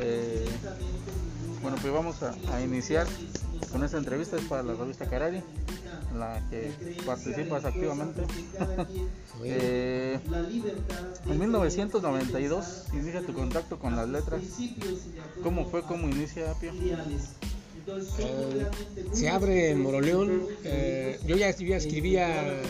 Eh, 0.00 0.46
bueno, 1.62 1.76
pues 1.80 1.92
vamos 1.92 2.22
a, 2.22 2.34
a 2.54 2.60
iniciar 2.62 3.06
con 3.72 3.84
esta 3.84 3.98
entrevista. 3.98 4.36
Es 4.36 4.44
para 4.44 4.62
la 4.62 4.74
revista 4.74 5.08
Carari, 5.08 5.42
en 6.12 6.18
la 6.20 6.42
que 6.50 6.72
participas 7.06 7.64
activamente. 7.64 8.22
Eh, 9.42 10.18
en 11.26 11.38
1992 11.38 12.84
inicia 12.94 13.20
tu 13.26 13.34
contacto 13.34 13.78
con 13.78 13.96
las 13.96 14.08
letras. 14.08 14.40
¿Cómo 15.42 15.68
fue? 15.68 15.82
¿Cómo 15.82 16.08
inicia 16.08 16.52
Apio? 16.52 16.72
Eh, 18.18 18.66
se 19.12 19.28
abre 19.28 19.70
en 19.70 19.82
Moroleón. 19.82 20.46
eh, 20.62 21.18
yo 21.26 21.36
ya 21.36 21.48
escribía 21.48 22.62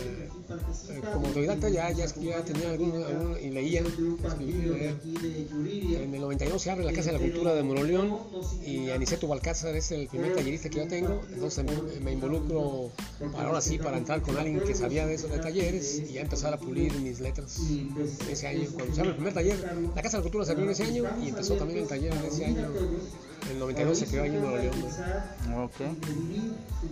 eh, 0.90 1.00
como 1.12 1.26
autodidacta, 1.28 1.68
ya, 1.68 1.90
ya 1.92 2.06
tenía 2.44 2.70
algún, 2.70 2.92
algún- 3.02 3.36
y 3.42 3.50
leía. 3.50 3.80
escribía. 3.80 4.94
En 6.02 6.14
el 6.14 6.20
92 6.20 6.60
se 6.62 6.70
abre 6.70 6.84
la 6.84 6.92
Casa 6.92 7.12
de 7.12 7.18
la 7.18 7.24
Cultura 7.24 7.54
de 7.54 7.62
Moroleón 7.62 8.16
y 8.64 8.90
Aniceto 8.90 9.26
Balcázar 9.28 9.74
es 9.76 9.90
el 9.92 10.06
primer 10.08 10.34
tallerista 10.34 10.68
que 10.68 10.76
yo 10.78 10.88
tengo. 10.88 11.22
Entonces 11.32 11.64
me, 11.64 12.00
me 12.00 12.12
involucro 12.12 12.90
para 13.32 13.48
ahora 13.48 13.60
sí, 13.60 13.78
para 13.78 13.96
entrar 13.98 14.22
con 14.22 14.36
alguien 14.36 14.60
que 14.60 14.74
sabía 14.74 15.06
de 15.06 15.14
eso 15.14 15.28
de 15.28 15.38
talleres 15.38 16.02
y 16.08 16.12
ya 16.14 16.20
empezar 16.22 16.52
a 16.52 16.58
pulir 16.58 16.92
mis 17.00 17.20
letras 17.20 17.58
ese 18.30 18.46
año. 18.46 18.68
Cuando 18.74 18.94
se 18.94 19.00
abre 19.00 19.10
el 19.10 19.16
primer 19.16 19.34
taller, 19.34 19.58
la 19.94 20.02
Casa 20.02 20.16
de 20.16 20.20
la 20.20 20.22
Cultura 20.22 20.44
se 20.44 20.52
abrió 20.52 20.66
en 20.66 20.72
ese 20.72 20.84
año 20.84 21.04
y 21.22 21.28
empezó 21.28 21.54
también 21.56 21.80
el 21.80 21.88
taller 21.88 22.12
en 22.12 22.24
ese 22.24 22.44
año. 22.44 22.68
En 23.46 23.50
el 23.52 23.58
92 23.58 23.98
se 23.98 24.06
creó 24.06 24.22
ahí 24.22 24.30
en 24.30 24.40
Moroleón. 24.42 24.74
¿no? 25.50 25.64
Ok. 25.64 25.74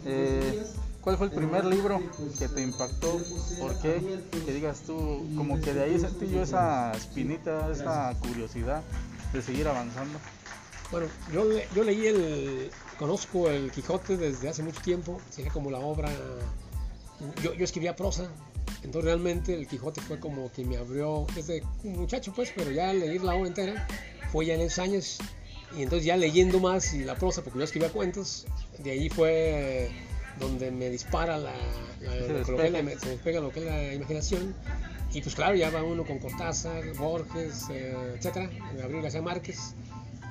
Eh, 0.07 0.63
¿Cuál 1.03 1.17
fue 1.17 1.27
el 1.27 1.33
primer 1.33 1.65
libro 1.65 2.01
que 2.39 2.49
te 2.49 2.63
impactó? 2.63 3.21
¿Por 3.59 3.77
qué? 3.81 4.01
Que 4.47 4.53
digas 4.53 4.83
tú, 4.87 5.27
como 5.37 5.61
que 5.61 5.75
de 5.75 5.83
ahí 5.83 5.99
sentí 5.99 6.29
yo 6.31 6.43
esa 6.43 6.93
espinita, 6.93 7.71
esa 7.73 8.15
curiosidad 8.21 8.83
de 9.33 9.43
seguir 9.43 9.67
avanzando. 9.67 10.21
Bueno, 10.93 11.09
yo, 11.33 11.45
yo 11.75 11.83
leí 11.83 12.07
el, 12.07 12.71
conozco 12.99 13.49
el 13.49 13.73
Quijote 13.73 14.17
desde 14.17 14.49
hace 14.49 14.63
mucho 14.63 14.81
tiempo, 14.81 15.21
sería 15.31 15.51
como 15.51 15.73
la 15.73 15.79
obra, 15.81 16.09
yo, 17.43 17.53
yo 17.55 17.65
escribía 17.65 17.97
prosa, 17.97 18.29
entonces 18.85 19.05
realmente 19.05 19.55
el 19.55 19.67
Quijote 19.67 20.01
fue 20.03 20.21
como 20.21 20.53
que 20.53 20.65
me 20.65 20.77
abrió, 20.77 21.27
desde 21.35 21.65
un 21.83 21.99
muchacho 21.99 22.33
pues, 22.37 22.53
pero 22.55 22.71
ya 22.71 22.93
leer 22.93 23.23
la 23.23 23.35
obra 23.35 23.49
entera 23.49 23.89
fue 24.31 24.47
ya 24.47 24.55
en 24.55 24.61
esos 24.61 25.19
y 25.77 25.83
entonces 25.83 26.05
ya 26.05 26.17
leyendo 26.17 26.61
más 26.61 26.93
y 26.93 27.05
la 27.05 27.17
prosa, 27.17 27.43
porque 27.43 27.59
yo 27.59 27.65
escribía 27.65 27.91
cuentos, 27.91 28.47
de 28.79 28.91
ahí 28.91 29.09
fue 29.09 29.91
donde 30.39 30.71
me 30.71 30.89
dispara 30.91 31.37
la, 31.39 31.53
la- 32.01 32.13
Se 32.13 32.29
lo 32.29 32.35
que 32.35 32.41
es 32.41 32.47
despega. 32.73 32.83
la- 32.83 33.01
se 33.01 33.09
despega 33.11 33.41
lo 33.41 33.51
que 33.51 33.61
es 33.61 33.67
la 33.67 33.95
imaginación, 33.95 34.55
y 35.13 35.21
pues 35.21 35.35
claro, 35.35 35.55
ya 35.55 35.71
va 35.71 35.83
uno 35.83 36.05
con 36.05 36.19
Cortázar, 36.19 36.83
Borges, 36.95 37.67
eh, 37.71 37.95
etcétera, 38.17 38.49
Gabriel 38.79 39.03
García 39.03 39.23
Márquez, 39.23 39.75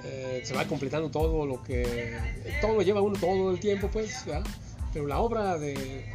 eh, 0.04 0.42
se 0.44 0.54
va 0.56 0.66
completando 0.66 1.12
todo 1.12 1.46
lo 1.46 1.62
que 1.64 2.18
todo 2.62 2.74
lo 2.74 2.82
lleva 2.82 3.02
uno 3.02 3.20
todo 3.20 3.52
el 3.52 3.60
tiempo 3.60 3.88
pues 3.88 4.26
¿verdad? 4.26 4.44
pero 4.92 5.06
la 5.06 5.20
obra 5.20 5.60
de 5.60 6.06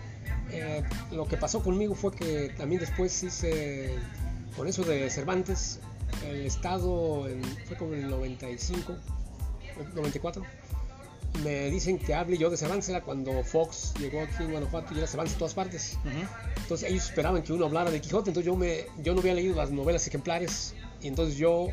eh, 0.50 0.82
lo 1.12 1.28
que 1.28 1.36
pasó 1.36 1.62
conmigo 1.62 1.94
fue 1.94 2.10
que 2.12 2.52
también 2.58 2.80
después 2.80 3.22
hice 3.22 3.94
con 4.56 4.66
eso 4.66 4.82
de 4.82 5.08
Cervantes 5.08 5.78
el 6.28 6.46
estado 6.46 7.28
en- 7.28 7.44
fue 7.68 7.76
como 7.76 7.94
en 7.94 8.02
el 8.06 8.10
95 8.10 8.96
94 9.94 10.42
me 11.44 11.70
dicen 11.70 11.98
que 11.98 12.14
hable 12.14 12.36
yo 12.38 12.50
de 12.50 12.56
Cervantes 12.56 12.88
era 12.88 13.02
cuando 13.02 13.42
Fox 13.44 13.94
llegó 13.98 14.20
aquí 14.22 14.42
en 14.42 14.50
Guanajuato 14.52 14.94
y 14.94 14.98
era 14.98 15.06
Cervantes 15.06 15.34
en 15.34 15.38
todas 15.38 15.54
partes 15.54 15.98
Ujú. 16.04 16.26
entonces 16.62 16.90
ellos 16.90 17.04
esperaban 17.04 17.42
que 17.42 17.52
uno 17.52 17.66
hablara 17.66 17.90
de 17.90 18.00
Quijote, 18.00 18.30
entonces 18.30 18.46
yo, 18.46 18.56
me, 18.56 18.86
yo 19.02 19.14
no 19.14 19.20
había 19.20 19.34
leído 19.34 19.54
las 19.56 19.70
novelas 19.70 20.06
ejemplares 20.06 20.74
y 21.02 21.08
entonces 21.08 21.36
yo 21.36 21.68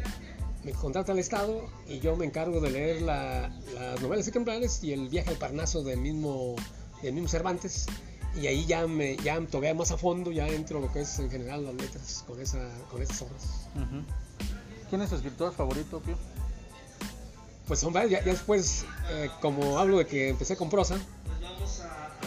me 0.64 0.72
contrata 0.72 1.12
al 1.12 1.20
Estado 1.20 1.70
y 1.88 2.00
yo 2.00 2.16
me 2.16 2.26
encargo 2.26 2.62
de 2.62 2.70
leer 2.72 3.02
la- 3.02 3.50
las 3.74 4.02
novelas 4.02 4.28
ejemplares 4.28 4.84
y 4.84 4.94
el 4.94 5.10
viaje 5.10 5.30
al 5.32 5.36
Parnaso 5.38 5.84
del 5.84 6.00
mismo, 6.00 6.56
del 7.02 7.14
mismo 7.14 7.28
Cervantes 7.28 7.86
y 8.42 8.48
ahí 8.48 8.66
ya 8.66 8.88
me 8.88 9.16
ya 9.18 9.40
toqué 9.46 9.74
más 9.74 9.92
a 9.92 9.98
fondo, 9.98 10.32
ya 10.32 10.48
entro 10.48 10.80
lo 10.80 10.92
que 10.92 11.02
es 11.02 11.20
en 11.20 11.30
general 11.30 11.66
las 11.66 11.76
letras 11.76 12.24
con, 12.26 12.40
esa, 12.42 12.68
con 12.90 13.02
esas 13.02 13.22
obras. 13.24 13.68
Ujú. 13.76 14.04
¿Quién 14.90 15.02
es 15.02 15.10
tu 15.10 15.16
escritor 15.18 15.54
favorito, 15.54 16.00
Pio? 16.00 16.16
Pues 17.74 17.80
son 17.80 17.92
ya, 18.08 18.22
después, 18.22 18.86
eh, 19.10 19.32
como 19.42 19.80
hablo 19.80 19.98
de 19.98 20.06
que 20.06 20.30
empecé 20.30 20.56
con 20.56 20.70
prosa, 20.70 20.96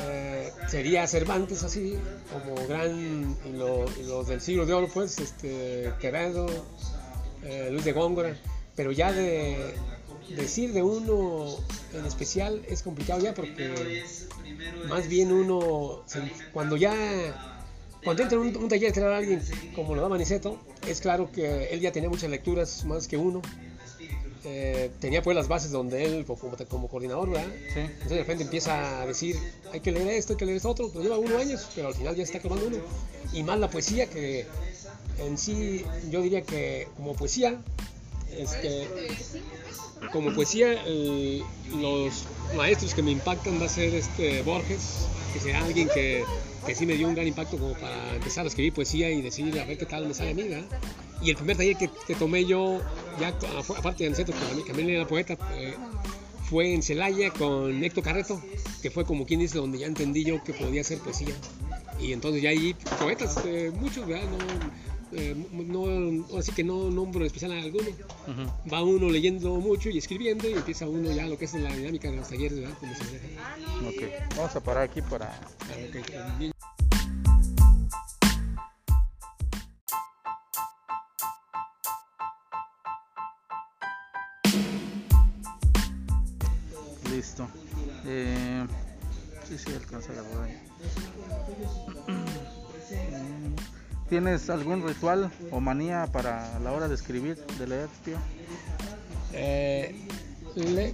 eh, 0.08 0.50
sería 0.68 1.06
Cervantes 1.06 1.62
así, 1.62 1.96
como 2.32 2.66
gran, 2.66 3.36
y, 3.44 3.52
lo- 3.52 3.84
los 4.08 4.26
del 4.26 4.40
siglo 4.40 4.66
de 4.66 4.74
oro, 4.74 4.88
pues, 4.92 5.20
este, 5.20 5.92
Quevedo, 6.00 6.46
eh, 7.44 7.68
Luis 7.70 7.84
de 7.84 7.92
Góngora, 7.92 8.36
pero 8.74 8.90
ya 8.90 9.12
de 9.12 9.76
decir 10.30 10.72
de 10.72 10.82
uno 10.82 11.46
en 11.94 12.04
especial 12.06 12.64
es 12.68 12.82
complicado 12.82 13.20
ya 13.20 13.32
porque 13.32 14.02
más 14.88 15.06
bien 15.06 15.30
uno, 15.30 16.02
cuando 16.52 16.76
ya, 16.76 16.92
cuando 18.02 18.24
entra 18.24 18.36
en 18.36 18.48
un, 18.48 18.56
un 18.64 18.68
taller 18.68 18.92
que 18.92 18.98
da 18.98 19.16
alguien 19.16 19.40
como 19.76 19.94
lo 19.94 20.02
daba 20.02 20.18
Niceto, 20.18 20.58
es 20.88 21.00
claro 21.00 21.30
que 21.30 21.66
él 21.66 21.78
ya 21.78 21.92
tenía 21.92 22.08
muchas 22.10 22.30
lecturas 22.30 22.84
más 22.84 23.06
que 23.06 23.16
uno, 23.16 23.42
eh, 24.48 24.92
tenía 25.00 25.22
pues 25.22 25.36
las 25.36 25.48
bases 25.48 25.72
donde 25.72 26.04
él 26.04 26.24
como, 26.24 26.56
como 26.68 26.88
coordinador, 26.88 27.30
¿verdad? 27.30 27.52
Sí. 27.74 27.80
Entonces 27.80 28.10
de 28.10 28.18
repente 28.18 28.44
empieza 28.44 29.02
a 29.02 29.06
decir, 29.06 29.36
hay 29.72 29.80
que 29.80 29.90
leer 29.90 30.08
esto, 30.10 30.34
hay 30.34 30.36
que 30.36 30.46
leer 30.46 30.58
esto 30.58 30.70
otro, 30.70 30.88
pues 30.88 31.04
lleva 31.04 31.18
uno 31.18 31.36
años, 31.36 31.68
pero 31.74 31.88
al 31.88 31.94
final 31.94 32.14
ya 32.14 32.22
está 32.22 32.38
acabando 32.38 32.68
uno. 32.68 32.76
Y 33.32 33.42
más 33.42 33.58
la 33.58 33.68
poesía, 33.68 34.06
que 34.06 34.46
en 35.18 35.36
sí 35.36 35.84
yo 36.10 36.22
diría 36.22 36.42
que 36.42 36.86
como 36.96 37.14
poesía, 37.14 37.60
este, 38.38 38.86
como 40.16 40.34
poesía, 40.34 40.82
los 41.80 42.24
maestros 42.56 42.94
que 42.94 43.02
me 43.02 43.10
impactan 43.10 43.60
va 43.60 43.66
a 43.66 43.68
ser 43.68 43.94
este 43.94 44.42
Borges, 44.42 45.06
que 45.34 45.40
sea 45.40 45.62
alguien 45.62 45.88
que, 45.92 46.24
que 46.66 46.74
sí 46.74 46.86
me 46.86 46.94
dio 46.94 47.06
un 47.06 47.14
gran 47.14 47.26
impacto 47.26 47.58
como 47.58 47.74
para 47.74 48.14
empezar 48.14 48.44
a 48.44 48.48
escribir 48.48 48.72
poesía 48.72 49.10
y 49.10 49.20
decir 49.20 49.58
a 49.60 49.64
ver 49.64 49.76
qué 49.76 49.84
tal 49.86 50.06
me 50.06 50.14
sale 50.14 50.30
a 50.30 50.34
mí. 50.34 50.44
Y 51.22 51.30
el 51.30 51.36
primer 51.36 51.56
taller 51.56 51.76
que, 51.76 51.90
que 52.06 52.14
tomé 52.14 52.44
yo, 52.46 52.80
ya 53.20 53.28
aparte 53.76 54.04
de 54.04 54.06
Aniceto, 54.08 54.32
que 54.32 54.62
también- 54.64 54.90
era 54.90 55.06
poeta, 55.06 55.36
eh, 55.58 55.74
fue 56.48 56.72
en 56.72 56.82
Celaya 56.82 57.30
con 57.30 57.82
Héctor 57.84 58.04
Carreto, 58.04 58.42
que 58.80 58.90
fue 58.90 59.04
como 59.04 59.26
quien 59.26 59.40
dice 59.40 59.58
donde 59.58 59.78
ya 59.78 59.86
entendí 59.86 60.24
yo 60.24 60.42
que 60.42 60.52
podía 60.54 60.80
hacer 60.80 60.98
poesía. 60.98 61.34
Y 62.00 62.12
entonces 62.12 62.42
ya 62.42 62.50
ahí 62.50 62.74
poetas, 62.98 63.38
muchos, 63.80 64.06
¿verdad? 64.06 64.26
Eh, 65.12 65.36
no, 65.52 66.38
así 66.38 66.52
que 66.52 66.64
no 66.64 66.90
nombro 66.90 67.24
especial 67.24 67.52
a 67.52 67.62
alguno. 67.62 67.86
Va 68.72 68.82
uno 68.82 69.08
leyendo 69.08 69.54
mucho 69.56 69.88
y 69.88 69.98
escribiendo 69.98 70.48
y 70.48 70.54
empieza 70.54 70.88
uno 70.88 71.12
ya 71.12 71.26
lo 71.26 71.38
que 71.38 71.44
es 71.44 71.54
la 71.54 71.74
dinámica 71.74 72.10
de 72.10 72.16
los 72.16 72.28
talleres, 72.28 72.60
¿verdad? 72.60 72.76
Como 72.78 72.94
se 72.94 73.04
maneja. 73.04 73.26
Ok. 73.88 74.36
Vamos 74.36 74.56
a 74.56 74.60
parar 74.60 74.82
aquí 74.84 75.02
para. 75.02 75.40
Listo. 87.10 87.48
Eh, 88.04 88.66
sí, 89.48 89.56
sí, 89.58 89.72
alcanza 89.72 90.12
a 90.12 90.20
agarrar 90.20 90.44
ahí. 90.44 90.56
Eh, 92.90 93.75
¿Tienes 94.08 94.48
algún 94.50 94.86
ritual 94.86 95.32
o 95.50 95.60
manía 95.60 96.06
para 96.12 96.58
la 96.60 96.72
hora 96.72 96.86
de 96.86 96.94
escribir, 96.94 97.36
de 97.58 97.66
leer, 97.66 97.88
tío? 98.04 98.16
Eh, 99.32 99.94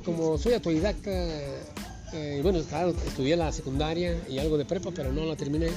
como 0.05 0.39
soy 0.39 0.55
autodidacta, 0.55 1.11
eh, 1.11 2.41
bueno, 2.43 2.61
claro, 2.63 2.95
estudié 3.07 3.37
la 3.37 3.53
secundaria 3.53 4.19
y 4.31 4.39
algo 4.39 4.57
de 4.57 4.65
prepa, 4.65 4.91
pero 4.95 5.13
no 5.13 5.27
la 5.27 5.37
terminé. 5.37 5.69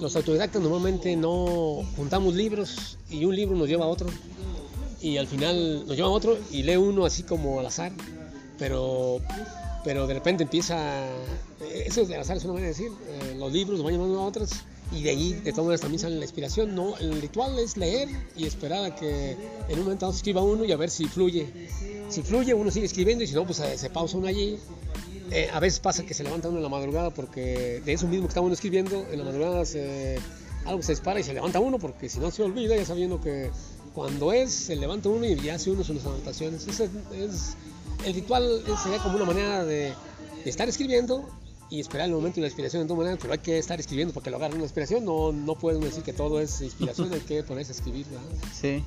Los 0.00 0.14
autodidactas 0.14 0.62
normalmente 0.62 1.16
no 1.16 1.82
juntamos 1.96 2.34
libros 2.34 2.96
y 3.10 3.24
un 3.24 3.34
libro 3.34 3.56
nos 3.56 3.68
lleva 3.68 3.86
a 3.86 3.88
otro. 3.88 4.08
Y 5.02 5.16
al 5.16 5.26
final 5.26 5.84
nos 5.86 5.96
lleva 5.96 6.08
a 6.08 6.12
otro 6.12 6.38
y 6.52 6.62
lee 6.62 6.76
uno 6.76 7.06
así 7.06 7.24
como 7.24 7.58
al 7.58 7.66
azar, 7.66 7.90
pero, 8.56 9.18
pero 9.82 10.06
de 10.06 10.14
repente 10.14 10.44
empieza. 10.44 10.78
eh, 11.60 11.84
Eso 11.86 12.04
de 12.04 12.14
al 12.14 12.20
azar 12.20 12.36
es 12.36 12.44
una 12.44 12.52
manera 12.54 12.72
de 12.72 12.74
decir. 12.74 12.92
los 13.36 13.52
libros 13.52 13.78
nos 13.78 13.84
van 13.84 13.94
llevando 13.94 14.20
a 14.20 14.24
otros 14.26 14.50
y 14.92 15.02
de 15.02 15.10
ahí 15.10 15.32
de 15.34 15.50
todas 15.52 15.66
maneras 15.66 15.80
también 15.80 16.00
sale 16.00 16.16
la 16.16 16.24
inspiración. 16.24 16.74
No, 16.74 16.96
el 16.98 17.20
ritual 17.20 17.58
es 17.58 17.76
leer 17.76 18.08
y 18.36 18.46
esperar 18.46 18.84
a 18.84 18.94
que 18.94 19.32
en 19.68 19.78
un 19.78 19.84
momento 19.84 20.06
dado 20.06 20.12
se 20.12 20.18
escriba 20.18 20.42
uno 20.42 20.64
y 20.64 20.72
a 20.72 20.76
ver 20.76 20.90
si 20.90 21.04
fluye. 21.06 21.46
Si 22.08 22.22
fluye, 22.22 22.54
uno 22.54 22.70
sigue 22.70 22.86
escribiendo 22.86 23.22
y 23.22 23.26
si 23.26 23.34
no, 23.34 23.44
pues 23.46 23.60
eh, 23.60 23.78
se 23.78 23.88
pausa 23.90 24.16
uno 24.18 24.26
allí. 24.26 24.58
Eh, 25.30 25.48
a 25.52 25.60
veces 25.60 25.78
pasa 25.78 26.04
que 26.04 26.12
se 26.12 26.24
levanta 26.24 26.48
uno 26.48 26.56
en 26.56 26.64
la 26.64 26.68
madrugada 26.68 27.10
porque 27.10 27.80
de 27.84 27.92
eso 27.92 28.08
mismo 28.08 28.26
que 28.26 28.30
está 28.30 28.40
uno 28.40 28.52
escribiendo, 28.52 29.06
en 29.12 29.18
la 29.20 29.24
madrugada 29.24 29.64
se, 29.64 30.18
algo 30.64 30.82
se 30.82 30.90
dispara 30.92 31.20
y 31.20 31.22
se 31.22 31.32
levanta 31.34 31.60
uno 31.60 31.78
porque 31.78 32.08
si 32.08 32.18
no 32.18 32.32
se 32.32 32.42
olvida, 32.42 32.74
ya 32.76 32.84
sabiendo 32.84 33.20
que 33.20 33.50
cuando 33.94 34.32
es, 34.32 34.50
se 34.52 34.74
levanta 34.74 35.08
uno 35.08 35.24
y 35.26 35.36
ya 35.36 35.54
hace 35.54 35.70
uno 35.70 35.84
sus 35.84 36.04
anotaciones. 36.04 36.66
Ese 36.66 36.88
es, 37.12 37.54
el 38.04 38.14
ritual 38.14 38.62
es- 38.66 38.80
sería 38.80 38.98
como 38.98 39.14
una 39.16 39.24
manera 39.24 39.64
de, 39.64 39.92
de 40.42 40.50
estar 40.50 40.68
escribiendo 40.68 41.28
y 41.70 41.80
esperar 41.80 42.08
el 42.08 42.14
momento 42.14 42.36
de 42.36 42.40
la 42.42 42.46
inspiración 42.48 42.82
de 42.82 42.88
todas 42.88 42.98
maneras, 42.98 43.18
pero 43.22 43.32
hay 43.32 43.38
que 43.38 43.56
estar 43.58 43.78
escribiendo 43.78 44.12
para 44.12 44.24
que 44.24 44.30
lo 44.30 44.36
agarre 44.38 44.54
una 44.56 44.64
inspiración. 44.64 45.04
No, 45.04 45.30
no 45.32 45.54
uno 45.54 45.84
decir 45.84 46.02
que 46.02 46.12
todo 46.12 46.40
es 46.40 46.60
inspiración, 46.60 47.10
hay 47.14 47.20
que 47.20 47.42
ponerse 47.44 47.72
a 47.72 47.76
escribir. 47.76 48.06
¿verdad? 48.06 48.24
Sí. 48.52 48.82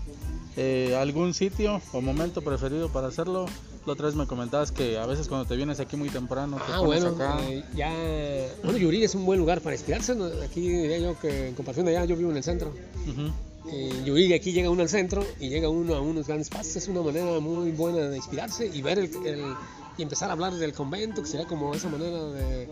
Eh, 0.58 0.96
¿Algún 1.00 1.34
sitio 1.34 1.82
o 1.94 2.02
momento 2.02 2.42
preferido 2.42 2.90
para 2.90 3.08
hacerlo? 3.08 3.46
La 3.86 3.94
otra 3.94 4.06
vez 4.06 4.16
me 4.16 4.28
comentabas 4.28 4.72
que 4.72 4.98
a 4.98 5.06
veces 5.06 5.28
cuando 5.28 5.46
te 5.46 5.56
vienes 5.58 5.80
aquí 5.82 5.98
muy 5.98 6.10
temprano, 6.10 6.56
te 6.58 6.64
Ah, 6.72 6.78
pones 6.80 7.04
bueno, 7.04 7.16
acá. 7.18 7.38
eh, 7.50 7.64
ya. 7.76 7.92
Bueno, 8.64 8.78
Yuri 8.78 9.04
es 9.04 9.14
un 9.16 9.26
buen 9.26 9.40
lugar 9.40 9.60
para 9.62 9.76
inspirarse. 9.76 10.16
¿no? 10.16 10.26
Aquí 10.44 10.62
diría 10.62 11.00
yo 11.00 11.20
que 11.20 11.50
en 11.50 11.56
comparación 11.56 11.86
de 11.88 11.98
allá, 11.98 12.06
yo 12.06 12.16
vivo 12.16 12.32
en 12.32 12.38
el 12.38 12.44
centro. 12.44 12.72
Yuri 14.06 14.34
aquí 14.34 14.52
llega 14.52 14.70
uno 14.70 14.82
al 14.84 14.90
centro 14.90 15.26
y 15.40 15.50
llega 15.50 15.70
uno 15.70 15.96
a 15.96 16.02
unos 16.02 16.28
grandes 16.28 16.50
pasos. 16.50 16.76
Es 16.76 16.88
una 16.88 17.02
manera 17.02 17.40
muy 17.40 17.72
buena 17.72 18.00
de 18.10 18.18
inspirarse 18.18 18.68
y 18.74 18.82
ver 18.82 19.00
el, 19.00 19.10
el- 19.26 19.54
y 19.98 20.04
empezar 20.04 20.30
a 20.30 20.34
hablar 20.34 20.54
del 20.54 20.74
convento, 20.74 21.22
que 21.22 21.28
sería 21.28 21.46
como 21.46 21.74
esa 21.74 21.90
manera 21.90 22.24
de 22.32 22.68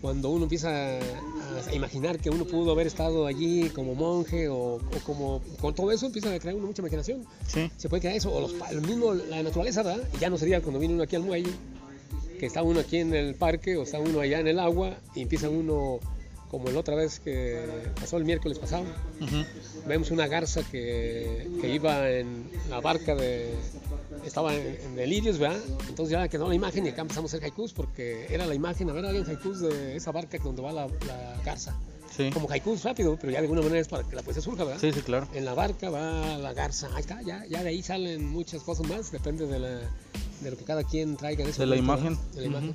cuando 0.00 0.30
uno 0.30 0.44
empieza 0.44 0.68
a, 0.70 1.74
imaginar 1.74 2.18
que 2.18 2.30
uno 2.30 2.44
pudo 2.44 2.72
haber 2.72 2.86
estado 2.86 3.26
allí 3.26 3.70
como 3.70 3.94
monje 3.94 4.48
o, 4.48 4.76
o 4.76 4.80
como 5.04 5.40
con 5.60 5.74
todo 5.74 5.90
eso 5.90 6.06
empieza 6.06 6.32
a 6.34 6.38
crear 6.38 6.56
uno 6.56 6.66
mucha 6.66 6.82
imaginación. 6.82 7.24
Sí, 7.46 7.70
Se 7.76 7.88
puede 7.88 8.00
crear 8.02 8.16
eso, 8.16 8.32
o 8.32 8.40
los, 8.40 8.54
el 8.70 8.82
mismo, 8.82 9.14
la 9.14 9.42
naturaleza, 9.42 9.82
¿verdad? 9.82 10.02
Y 10.14 10.18
ya 10.18 10.30
no 10.30 10.38
sería 10.38 10.60
cuando 10.60 10.78
viene 10.78 10.94
uno 10.94 11.04
aquí 11.04 11.16
al 11.16 11.22
muelle, 11.22 11.50
que 12.38 12.46
está 12.46 12.62
uno 12.62 12.80
aquí 12.80 12.96
en 12.96 13.14
el 13.14 13.34
parque 13.34 13.76
o 13.76 13.82
está 13.82 13.98
uno 13.98 14.20
allá 14.20 14.40
en 14.40 14.48
el 14.48 14.58
agua 14.58 14.96
y 15.14 15.22
empieza 15.22 15.48
uno, 15.48 16.00
como 16.50 16.68
la 16.70 16.80
otra 16.80 16.94
vez 16.96 17.20
que 17.20 17.62
pasó 18.00 18.16
el 18.16 18.24
miércoles 18.24 18.58
pasado, 18.58 18.84
vemos 19.86 20.10
una 20.10 20.26
garza 20.26 20.62
que, 20.62 21.48
que 21.60 21.72
iba 21.74 22.10
en 22.10 22.50
la 22.68 22.80
barca 22.80 23.14
de... 23.14 23.54
Estaba 24.24 24.54
en, 24.54 24.76
en 24.84 24.96
delirios, 24.96 25.38
¿verdad? 25.38 25.60
Entonces 25.88 26.10
ya 26.12 26.28
quedó 26.28 26.48
la 26.48 26.54
imagen 26.54 26.84
y 26.84 26.90
acá 26.90 27.02
empezamos 27.02 27.32
a 27.32 27.36
hacer 27.36 27.44
haikus 27.46 27.72
porque 27.72 28.26
era 28.28 28.46
la 28.46 28.54
imagen, 28.54 28.90
a 28.90 28.92
ver, 28.92 29.06
hagan 29.06 29.24
haikus 29.26 29.60
de 29.60 29.96
esa 29.96 30.10
barca 30.12 30.36
donde 30.42 30.60
va 30.60 30.72
la, 30.72 30.86
la 31.06 31.40
garza. 31.44 31.74
sí, 32.14 32.28
Como 32.30 32.50
haikus 32.50 32.82
rápido, 32.84 33.16
pero 33.18 33.30
ya 33.32 33.38
de 33.38 33.44
alguna 33.46 33.62
manera 33.62 33.80
es 33.80 33.88
para 33.88 34.02
que 34.06 34.14
la 34.16 34.22
poesía 34.22 34.42
surja, 34.42 34.64
¿verdad? 34.64 34.80
sí, 34.80 34.92
sí, 34.92 35.00
claro. 35.00 35.26
En 35.32 35.44
la 35.44 35.54
barca 35.54 35.88
va 35.88 36.36
la 36.36 36.52
garza, 36.52 36.88
ahí 36.94 37.00
está, 37.00 37.22
ya, 37.22 37.46
ya 37.48 37.62
de 37.62 37.68
ahí 37.70 37.82
salen 37.82 38.26
muchas 38.28 38.62
cosas 38.62 38.86
más, 38.88 39.10
depende 39.10 39.46
de, 39.46 39.58
la, 39.58 39.68
de 40.40 40.50
lo 40.50 40.56
que 40.58 40.64
cada 40.64 40.84
quien 40.84 41.16
traiga 41.16 41.44
en 41.44 41.50
ese 41.50 41.60
De 41.60 41.66
la 41.66 41.76
momento, 41.80 42.02
imagen. 42.02 42.18
¿verdad? 42.18 42.34
De 42.34 42.40
la 42.42 42.46
imagen. 42.46 42.72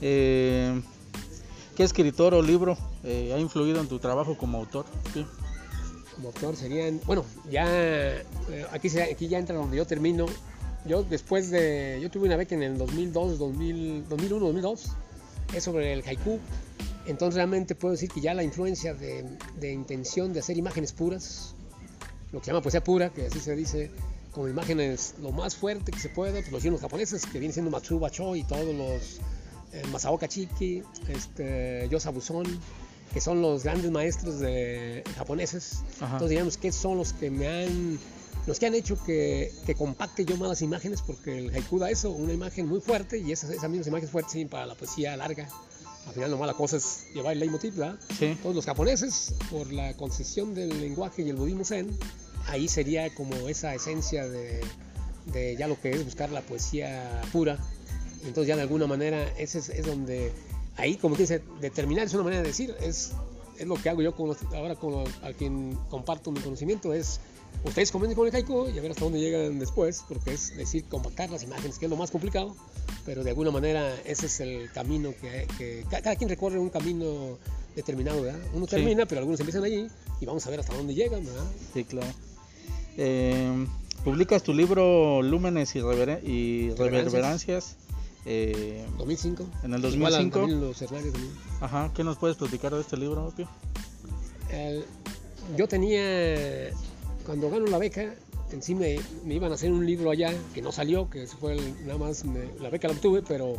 Eh, 0.00 0.80
¿Qué 1.78 1.84
escritor 1.84 2.34
o 2.34 2.42
libro 2.42 2.76
eh, 3.04 3.32
ha 3.32 3.38
influido 3.38 3.80
en 3.80 3.86
tu 3.86 4.00
trabajo 4.00 4.36
como 4.36 4.58
autor? 4.58 4.84
Como 6.16 6.28
autor 6.28 6.56
serían, 6.56 7.00
bueno, 7.06 7.24
ya 7.48 7.64
eh, 7.68 8.24
aquí, 8.72 8.88
se- 8.90 9.04
aquí 9.04 9.28
ya 9.28 9.38
entra 9.38 9.54
donde 9.56 9.76
yo 9.76 9.86
termino. 9.86 10.26
Yo 10.84 11.04
después 11.04 11.50
de, 11.50 12.00
yo 12.02 12.10
tuve 12.10 12.26
una 12.26 12.36
beca 12.36 12.56
en 12.56 12.64
el 12.64 12.78
2002, 12.78 13.38
2000, 13.38 14.08
2001, 14.08 14.44
2002, 14.46 14.84
es 15.54 15.62
sobre 15.64 15.92
el 15.92 16.02
haiku. 16.04 16.40
Entonces 17.06 17.36
realmente 17.36 17.76
puedo 17.76 17.92
decir 17.92 18.10
que 18.10 18.20
ya 18.20 18.34
la 18.34 18.42
influencia 18.42 18.92
de, 18.94 19.24
de 19.60 19.72
intención 19.72 20.32
de 20.32 20.40
hacer 20.40 20.58
imágenes 20.58 20.92
puras, 20.92 21.54
lo 22.32 22.40
que 22.40 22.46
se 22.46 22.50
llama 22.50 22.60
poesía 22.62 22.82
pura, 22.82 23.10
que 23.10 23.26
así 23.26 23.38
se 23.38 23.54
dice, 23.54 23.90
como 24.32 24.48
imágenes 24.48 25.14
lo 25.22 25.30
más 25.30 25.54
fuerte 25.54 25.92
que 25.92 26.00
se 26.00 26.08
puede, 26.08 26.42
pues 26.50 26.64
los 26.64 26.80
japoneses, 26.80 27.24
que 27.24 27.38
vienen 27.38 27.52
siendo 27.52 27.70
Matsuba 27.70 28.10
Cho 28.10 28.34
y 28.34 28.42
todos 28.42 28.74
los 28.74 29.20
eh, 29.78 29.86
Masaoka 29.92 30.28
Chiki, 30.28 30.82
este, 31.08 31.88
Yosa 31.90 32.12
que 33.12 33.20
son 33.20 33.40
los 33.40 33.64
grandes 33.64 33.90
maestros 33.90 34.38
de 34.38 35.02
japoneses. 35.16 35.82
Ajá. 35.96 36.12
Entonces 36.12 36.30
digamos 36.30 36.56
que 36.56 36.72
son 36.72 36.98
los 36.98 37.12
que 37.12 37.30
me 37.30 37.48
han 37.48 37.98
los 38.46 38.58
que 38.58 38.66
han 38.66 38.74
hecho 38.74 39.02
que, 39.04 39.52
que 39.66 39.74
compacte 39.74 40.24
yo 40.24 40.36
más 40.38 40.48
las 40.48 40.62
imágenes 40.62 41.02
porque 41.02 41.38
el 41.38 41.54
haiku 41.54 41.78
da 41.78 41.90
eso, 41.90 42.10
una 42.10 42.32
imagen 42.32 42.66
muy 42.66 42.80
fuerte 42.80 43.18
y 43.18 43.30
esas, 43.30 43.50
esas 43.50 43.68
mismas 43.68 43.88
imágenes 43.88 44.10
fuertes 44.10 44.32
sirven 44.32 44.48
para 44.48 44.64
la 44.64 44.74
poesía 44.74 45.16
larga. 45.16 45.48
Al 46.06 46.14
final 46.14 46.30
nomás 46.30 46.46
la 46.46 46.54
cosa 46.54 46.78
es 46.78 47.04
llevar 47.14 47.34
el 47.34 47.40
leitmotiv, 47.40 47.74
¿verdad? 47.74 47.98
Sí, 48.18 48.38
Todos 48.42 48.56
los 48.56 48.64
japoneses, 48.64 49.34
por 49.50 49.70
la 49.70 49.94
concesión 49.94 50.54
del 50.54 50.80
lenguaje 50.80 51.20
y 51.20 51.28
el 51.28 51.36
budismo 51.36 51.66
zen, 51.66 51.94
ahí 52.46 52.68
sería 52.68 53.14
como 53.14 53.34
esa 53.48 53.74
esencia 53.74 54.26
de, 54.26 54.62
de 55.26 55.56
ya 55.56 55.68
lo 55.68 55.78
que 55.78 55.90
es 55.90 56.02
buscar 56.02 56.30
la 56.30 56.40
poesía 56.40 57.20
pura. 57.32 57.58
Entonces 58.24 58.46
ya 58.48 58.56
de 58.56 58.62
alguna 58.62 58.86
manera 58.86 59.22
ese 59.38 59.58
es, 59.58 59.68
es 59.68 59.86
donde, 59.86 60.32
ahí 60.76 60.96
como 60.96 61.14
que 61.16 61.22
dice, 61.22 61.42
determinar 61.60 62.06
es 62.06 62.14
una 62.14 62.24
manera 62.24 62.42
de 62.42 62.48
decir, 62.48 62.74
es, 62.80 63.12
es 63.58 63.66
lo 63.66 63.74
que 63.76 63.88
hago 63.88 64.02
yo 64.02 64.14
con 64.14 64.28
los- 64.28 64.42
ahora 64.54 64.74
con 64.76 65.04
a 65.22 65.32
quien 65.32 65.76
comparto 65.90 66.30
mi 66.30 66.40
conocimiento, 66.40 66.92
es 66.94 67.20
ustedes 67.64 67.90
comiencen 67.90 68.16
con 68.16 68.26
el 68.28 68.34
haiku 68.34 68.68
y 68.68 68.78
a 68.78 68.82
ver 68.82 68.90
hasta 68.92 69.04
dónde 69.04 69.18
llegan 69.20 69.58
después, 69.58 70.04
porque 70.08 70.34
es 70.34 70.56
decir, 70.56 70.84
compactar 70.84 71.30
las 71.30 71.42
imágenes, 71.42 71.78
que 71.78 71.86
es 71.86 71.90
lo 71.90 71.96
más 71.96 72.10
complicado, 72.10 72.54
pero 73.04 73.24
de 73.24 73.30
alguna 73.30 73.50
manera 73.50 73.94
ese 74.04 74.26
es 74.26 74.40
el 74.40 74.70
camino 74.72 75.12
que, 75.20 75.46
que 75.58 75.84
ca- 75.90 76.00
cada 76.02 76.14
quien 76.16 76.28
recorre 76.30 76.58
un 76.58 76.70
camino 76.70 77.38
determinado, 77.74 78.22
¿verdad? 78.22 78.40
Uno 78.54 78.66
Sí. 78.66 78.70
termina, 78.76 79.06
pero 79.06 79.20
algunos 79.20 79.40
empiezan 79.40 79.64
allí 79.64 79.88
y 80.20 80.26
vamos 80.26 80.46
a 80.46 80.50
ver 80.50 80.60
hasta 80.60 80.74
dónde 80.76 80.94
llegan, 80.94 81.24
¿verdad? 81.24 81.44
sí, 81.74 81.84
claro. 81.84 82.08
Eh, 82.96 83.66
publicas 84.04 84.42
tu 84.42 84.52
libro 84.54 85.22
Lúmenes 85.22 85.74
y, 85.76 85.80
Reveren- 85.80 86.20
y 86.24 86.70
Reverencias. 86.70 86.78
Reverberancias. 86.78 87.76
Eh, 88.24 88.84
2005. 88.98 89.46
En 89.62 89.74
el 89.74 89.84
Igual 89.84 90.14
a- 90.14 90.18
2005. 90.18 90.38
también 90.40 90.60
los 90.60 90.78
también. 90.78 91.32
ajá, 91.60 91.90
¿qué 91.94 92.04
nos 92.04 92.16
puedes 92.18 92.36
platicar 92.36 92.74
de 92.74 92.80
este 92.80 92.96
libro, 92.96 93.32
Pio? 93.36 93.48
El- 94.50 94.84
yo 95.56 95.66
tenía, 95.68 96.70
cuando 97.24 97.50
gano 97.50 97.66
la 97.66 97.78
beca, 97.78 98.14
en 98.52 98.62
sí 98.62 98.74
me, 98.74 98.98
me 99.24 99.34
iban 99.34 99.50
a 99.52 99.54
hacer 99.54 99.70
un 99.72 99.84
libro 99.86 100.10
allá 100.10 100.32
que 100.54 100.62
no 100.62 100.72
salió, 100.72 101.08
que 101.10 101.22
ese 101.24 101.36
fue 101.36 101.54
el- 101.54 101.86
nada 101.86 101.98
más, 101.98 102.24
me- 102.24 102.50
la 102.60 102.70
beca 102.70 102.88
la 102.88 102.94
obtuve, 102.94 103.22
pero, 103.26 103.54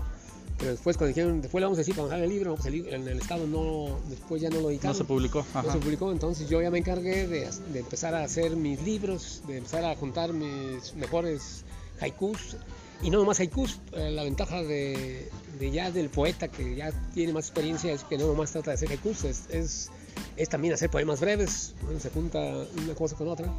pero 0.58 0.72
después 0.72 0.98
cuando 0.98 1.16
dijeron, 1.16 1.42
después 1.42 1.62
le 1.62 1.66
vamos 1.66 1.78
a 1.78 1.82
decir 1.82 1.96
para 1.96 2.24
el 2.24 2.30
libro, 2.30 2.56
pues 2.56 2.66
el, 2.68 2.88
en 2.94 3.08
el 3.08 3.18
estado 3.20 3.48
no, 3.48 3.98
después 4.10 4.42
ya 4.42 4.50
no 4.50 4.58
lo 4.58 4.62
No 4.64 4.70
editaron. 4.70 4.96
se 4.98 5.04
publicó. 5.04 5.46
no 5.54 5.72
se 5.72 5.78
publicó, 5.80 6.12
entonces 6.12 6.50
yo 6.50 6.62
ya 6.62 6.70
me 6.70 6.80
encargué 6.80 7.28
de, 7.28 7.50
de 7.72 7.80
empezar 7.80 8.14
a 8.16 8.24
hacer 8.24 8.56
mis 8.56 8.82
libros, 8.84 9.42
de 9.48 9.58
empezar 9.58 9.84
a 9.86 9.96
juntar 9.96 10.34
mis 10.34 10.94
mejores 10.96 11.64
haikus. 12.02 12.58
Y 13.02 13.10
no 13.10 13.20
nomás 13.20 13.40
haikus, 13.40 13.80
eh, 13.94 14.12
la 14.12 14.24
ventaja 14.24 14.62
de, 14.62 15.30
de 15.58 15.72
ya 15.72 15.90
del 15.92 16.10
poeta 16.10 16.50
que 16.50 16.76
ya 16.76 16.92
tiene 17.14 17.32
más 17.34 17.46
experiencia 17.46 17.94
es 17.94 18.04
que 18.04 18.18
no 18.18 18.28
nomás 18.28 18.52
trata 18.52 18.72
de 18.72 18.76
hacer 18.76 18.90
haikus, 18.90 19.24
es, 19.24 19.44
es, 19.50 19.90
es 20.36 20.50
también 20.50 20.74
hacer 20.74 20.90
poemas 20.90 21.22
breves, 21.22 21.76
bueno, 21.84 22.00
se 22.00 22.10
junta 22.10 22.40
una 22.84 22.94
cosa 22.96 23.16
con 23.16 23.28
otra. 23.30 23.52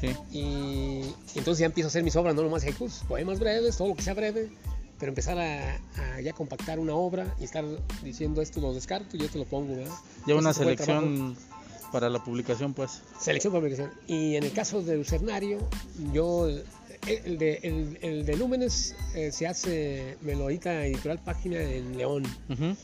Sí, 0.00 0.08
Y, 0.30 0.38
y 0.38 1.38
entonces 1.38 1.58
ya 1.58 1.66
empiezo 1.66 1.88
a 1.88 1.90
hacer 1.90 2.04
mis 2.04 2.14
obras, 2.16 2.34
no 2.34 2.42
nomás 2.42 2.64
haikus, 2.64 3.02
poemas 3.08 3.38
breves, 3.38 3.76
todo 3.76 3.88
lo 3.88 3.94
que 3.94 4.02
sea 4.02 4.14
breve, 4.14 4.48
pero 4.98 5.10
empezar 5.10 5.38
a, 5.38 5.76
a 5.76 6.20
ya 6.20 6.32
compactar 6.32 6.78
una 6.78 6.94
obra 6.94 7.34
y 7.40 7.44
estar 7.44 7.64
diciendo 8.02 8.42
esto 8.42 8.60
lo 8.60 8.74
descarto 8.74 9.16
y 9.16 9.22
esto 9.22 9.38
lo 9.38 9.44
pongo, 9.44 9.76
¿verdad? 9.76 9.94
ya 10.26 10.34
una 10.34 10.52
selección 10.52 11.36
para 11.92 12.08
la 12.08 12.22
publicación, 12.22 12.74
pues. 12.74 13.02
Selección 13.20 13.52
por 13.52 13.60
publicación. 13.60 13.90
Y 14.06 14.36
en 14.36 14.44
el 14.44 14.52
caso 14.52 14.82
del 14.82 14.98
Lucernario, 14.98 15.58
yo, 16.12 16.48
el 17.06 17.38
de, 17.38 17.60
el, 17.62 17.98
el 18.02 18.26
de 18.26 18.36
Lúmenes 18.36 18.94
eh, 19.14 19.30
se 19.32 19.46
hace, 19.46 20.16
me 20.22 20.34
lo 20.34 20.50
edita 20.50 20.86
Editorial 20.86 21.22
Página 21.22 21.60
en 21.60 21.96
León. 21.96 22.24
Ujú. 22.48 22.76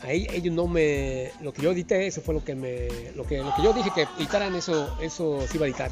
Ahí 0.00 0.26
ellos 0.32 0.52
no 0.52 0.66
me, 0.66 1.30
lo 1.42 1.52
que 1.52 1.62
yo 1.62 1.70
edité, 1.70 2.08
eso 2.08 2.20
fue 2.22 2.34
lo 2.34 2.44
que 2.44 2.56
me, 2.56 2.88
lo 3.14 3.24
que, 3.24 3.38
lo 3.38 3.54
que 3.54 3.62
yo 3.62 3.72
dije 3.72 3.90
que 3.94 4.06
editaran, 4.18 4.54
eso, 4.56 4.96
eso 5.00 5.46
se 5.46 5.56
iba 5.56 5.66
a 5.66 5.68
editar. 5.68 5.90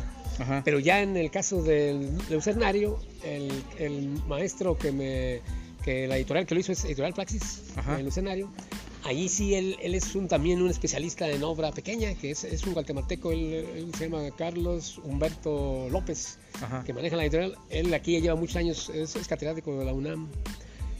Pero 0.64 0.78
ya 0.78 1.02
en 1.02 1.16
el 1.16 1.30
caso 1.30 1.62
del 1.62 2.16
Lucernario, 2.30 2.99
el, 3.23 3.62
el 3.78 4.09
maestro 4.26 4.76
que 4.78 4.90
me, 4.90 5.42
que 5.85 6.09
la 6.09 6.16
editorial 6.16 6.47
que 6.47 6.54
lo 6.54 6.61
hizo 6.61 6.73
es 6.73 6.85
Editorial 6.85 7.12
Praxis, 7.12 7.62
el 7.99 8.06
Lucernario. 8.06 8.50
Ahí 9.04 9.28
sí 9.28 9.54
él, 9.54 9.76
él 9.80 9.95
es 9.95 10.14
un, 10.14 10.28
también 10.28 10.61
un 10.61 10.69
especialista 10.69 11.28
en 11.28 11.42
obra 11.42 11.73
pequeña, 11.73 12.14
que 12.14 12.33
es, 12.33 12.45
es 12.45 12.64
un 12.66 12.75
guatemalteco, 12.75 13.33
él, 13.33 13.66
él 13.75 13.92
se 13.97 14.09
llama 14.09 14.30
Carlos 14.37 15.00
Humberto 15.04 15.88
López, 15.90 16.38
Ajá. 16.61 16.85
que 16.85 16.92
maneja 16.92 17.16
la 17.16 17.25
editorial. 17.25 17.57
Él 17.71 17.92
aquí 17.95 18.21
lleva 18.21 18.37
muchos 18.37 18.57
años, 18.57 18.90
es, 18.95 19.16
es 19.16 19.26
catedrático 19.26 19.78
de 19.78 19.85
la 19.85 19.95
UNAM. 19.95 20.28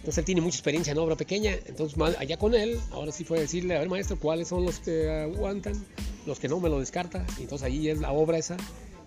Entonces 0.01 0.19
él 0.19 0.25
tiene 0.25 0.41
mucha 0.41 0.57
experiencia 0.57 0.93
en 0.93 0.99
obra 0.99 1.15
pequeña. 1.15 1.53
Entonces 1.67 1.99
allá 2.19 2.39
con 2.39 2.55
él, 2.55 2.81
ahora 2.91 3.13
sí 3.13 3.25
fue 3.25 3.39
decirle, 3.39 3.77
a 3.77 3.81
ver 3.81 3.89
maestro, 3.91 4.19
¿cuáles 4.19 4.49
son 4.49 4.65
los 4.65 4.79
que 4.81 5.11
aguantan? 5.11 5.75
Los 6.27 6.41
que 6.41 6.49
no 6.49 6.59
me 6.59 6.71
lo 6.71 6.81
descarta. 6.81 7.27
Entonces 7.39 7.67
ahí 7.67 7.89
es 7.89 8.01
la 8.01 8.13
obra 8.13 8.39
esa. 8.39 8.57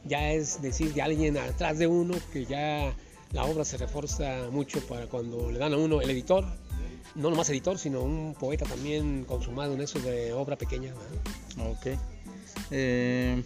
Ya 0.05 0.31
es 0.31 0.61
decir 0.61 0.93
de 0.93 1.01
alguien 1.01 1.37
atrás 1.37 1.79
de 1.79 1.87
uno 1.87 2.13
que 2.31 2.45
ya 2.45 2.93
la 3.31 3.45
obra 3.45 3.65
se 3.65 3.77
refuerza 3.77 4.49
mucho 4.51 4.79
para 4.81 5.07
cuando 5.07 5.49
le 5.49 5.57
dan 5.57 5.73
a 5.73 5.77
uno 5.77 5.99
el 5.99 6.09
editor. 6.11 6.45
No 7.15 7.29
nomás 7.29 7.49
editor, 7.49 7.77
sino 7.77 8.01
un 8.01 8.35
poeta 8.39 8.65
también 8.65 9.25
consumado 9.25 9.73
en 9.73 9.81
eso 9.81 9.99
de 9.99 10.33
obra 10.33 10.57
pequeña. 10.57 10.93
¿verdad? 10.93 11.71
Ok. 11.71 11.99
Eh, 12.71 13.43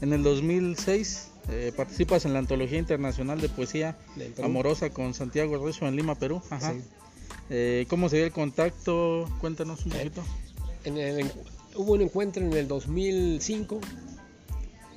en 0.00 0.12
el 0.12 0.22
2006 0.22 1.30
eh, 1.50 1.72
participas 1.76 2.24
en 2.24 2.32
la 2.32 2.38
Antología 2.38 2.78
Internacional 2.78 3.40
de 3.40 3.48
Poesía. 3.48 3.96
Amorosa 4.42 4.90
con 4.90 5.14
Santiago 5.14 5.64
Rezo 5.64 5.86
en 5.86 5.96
Lima, 5.96 6.14
Perú. 6.14 6.42
Ajá. 6.50 6.72
Sí. 6.72 6.82
Eh, 7.50 7.86
¿Cómo 7.88 8.08
se 8.08 8.16
dio 8.16 8.24
el 8.24 8.32
contacto? 8.32 9.28
Cuéntanos 9.40 9.84
un 9.84 9.92
poquito. 9.92 10.22
En 10.84 10.96
el 10.96 11.30
hubo 11.76 11.92
un 11.92 12.02
encuentro 12.02 12.42
en 12.42 12.52
el 12.52 12.68
2005. 12.68 13.80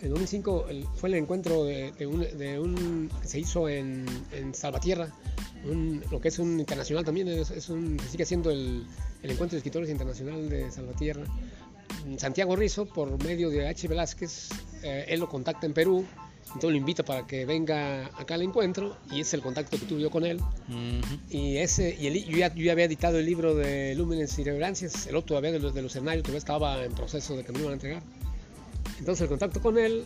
En 0.01 0.09
2005 0.09 0.65
el- 0.69 0.85
fue 0.95 1.09
el 1.09 1.15
encuentro 1.15 1.63
de, 1.65 1.91
de 1.93 2.05
un, 2.07 2.19
de 2.21 2.59
un- 2.59 3.09
que 3.21 3.27
se 3.27 3.39
hizo 3.39 3.67
en, 3.69 4.05
en 4.31 4.53
Salvatierra, 4.53 5.11
un- 5.65 6.03
lo 6.11 6.21
que 6.21 6.27
es 6.27 6.39
un 6.39 6.59
internacional 6.59 7.03
también, 7.03 7.27
es, 7.27 7.49
es 7.51 7.69
un, 7.69 7.99
se 7.99 8.09
sigue 8.09 8.23
haciendo 8.23 8.51
el, 8.51 8.85
el 9.23 9.31
encuentro 9.31 9.55
de 9.55 9.57
escritores 9.57 9.89
internacional 9.89 10.49
de 10.49 10.69
Salvatierra. 10.71 11.23
Santiago 12.17 12.55
Rizzo, 12.55 12.85
por 12.85 13.21
medio 13.23 13.49
de 13.49 13.67
H. 13.67 13.87
Velázquez, 13.87 14.49
eh, 14.83 15.05
él 15.09 15.19
lo 15.19 15.27
contacta 15.29 15.65
en 15.65 15.73
Perú 15.73 16.05
Entonces 16.47 16.69
lo 16.71 16.77
invito 16.77 17.03
para 17.03 17.25
que 17.27 17.45
venga 17.45 18.05
acá 18.17 18.35
al 18.35 18.41
encuentro 18.43 18.95
y 19.11 19.19
es 19.21 19.33
el 19.33 19.41
contacto 19.41 19.77
que 19.77 19.85
tuve 19.85 20.01
yo 20.01 20.09
con 20.11 20.23
él. 20.25 20.39
Y 21.29 21.57
ese 21.57 21.97
y 21.99 22.07
el, 22.07 22.23
yo, 22.25 22.37
ya, 22.37 22.53
yo, 22.53 22.63
ya, 22.63 22.71
había 22.71 22.85
editado 22.85 23.17
el 23.19 23.25
libro 23.25 23.53
de 23.55 23.95
Lúmenes 23.95 24.37
y 24.39 24.43
Reverencias, 24.43 25.07
el 25.07 25.15
otro 25.15 25.29
todavía 25.29 25.51
de 25.51 25.59
los, 25.59 25.73
de 25.73 25.81
los 25.81 25.91
escenarios, 25.93 26.23
todavía 26.23 26.37
estaba 26.39 26.85
en 26.85 26.93
proceso 26.93 27.35
de 27.35 27.43
que 27.43 27.51
me 27.51 27.59
iban 27.59 27.71
a 27.71 27.73
entregar. 27.73 28.01
Entonces 28.99 29.21
el 29.21 29.29
contacto 29.29 29.61
con 29.61 29.77
él, 29.77 30.05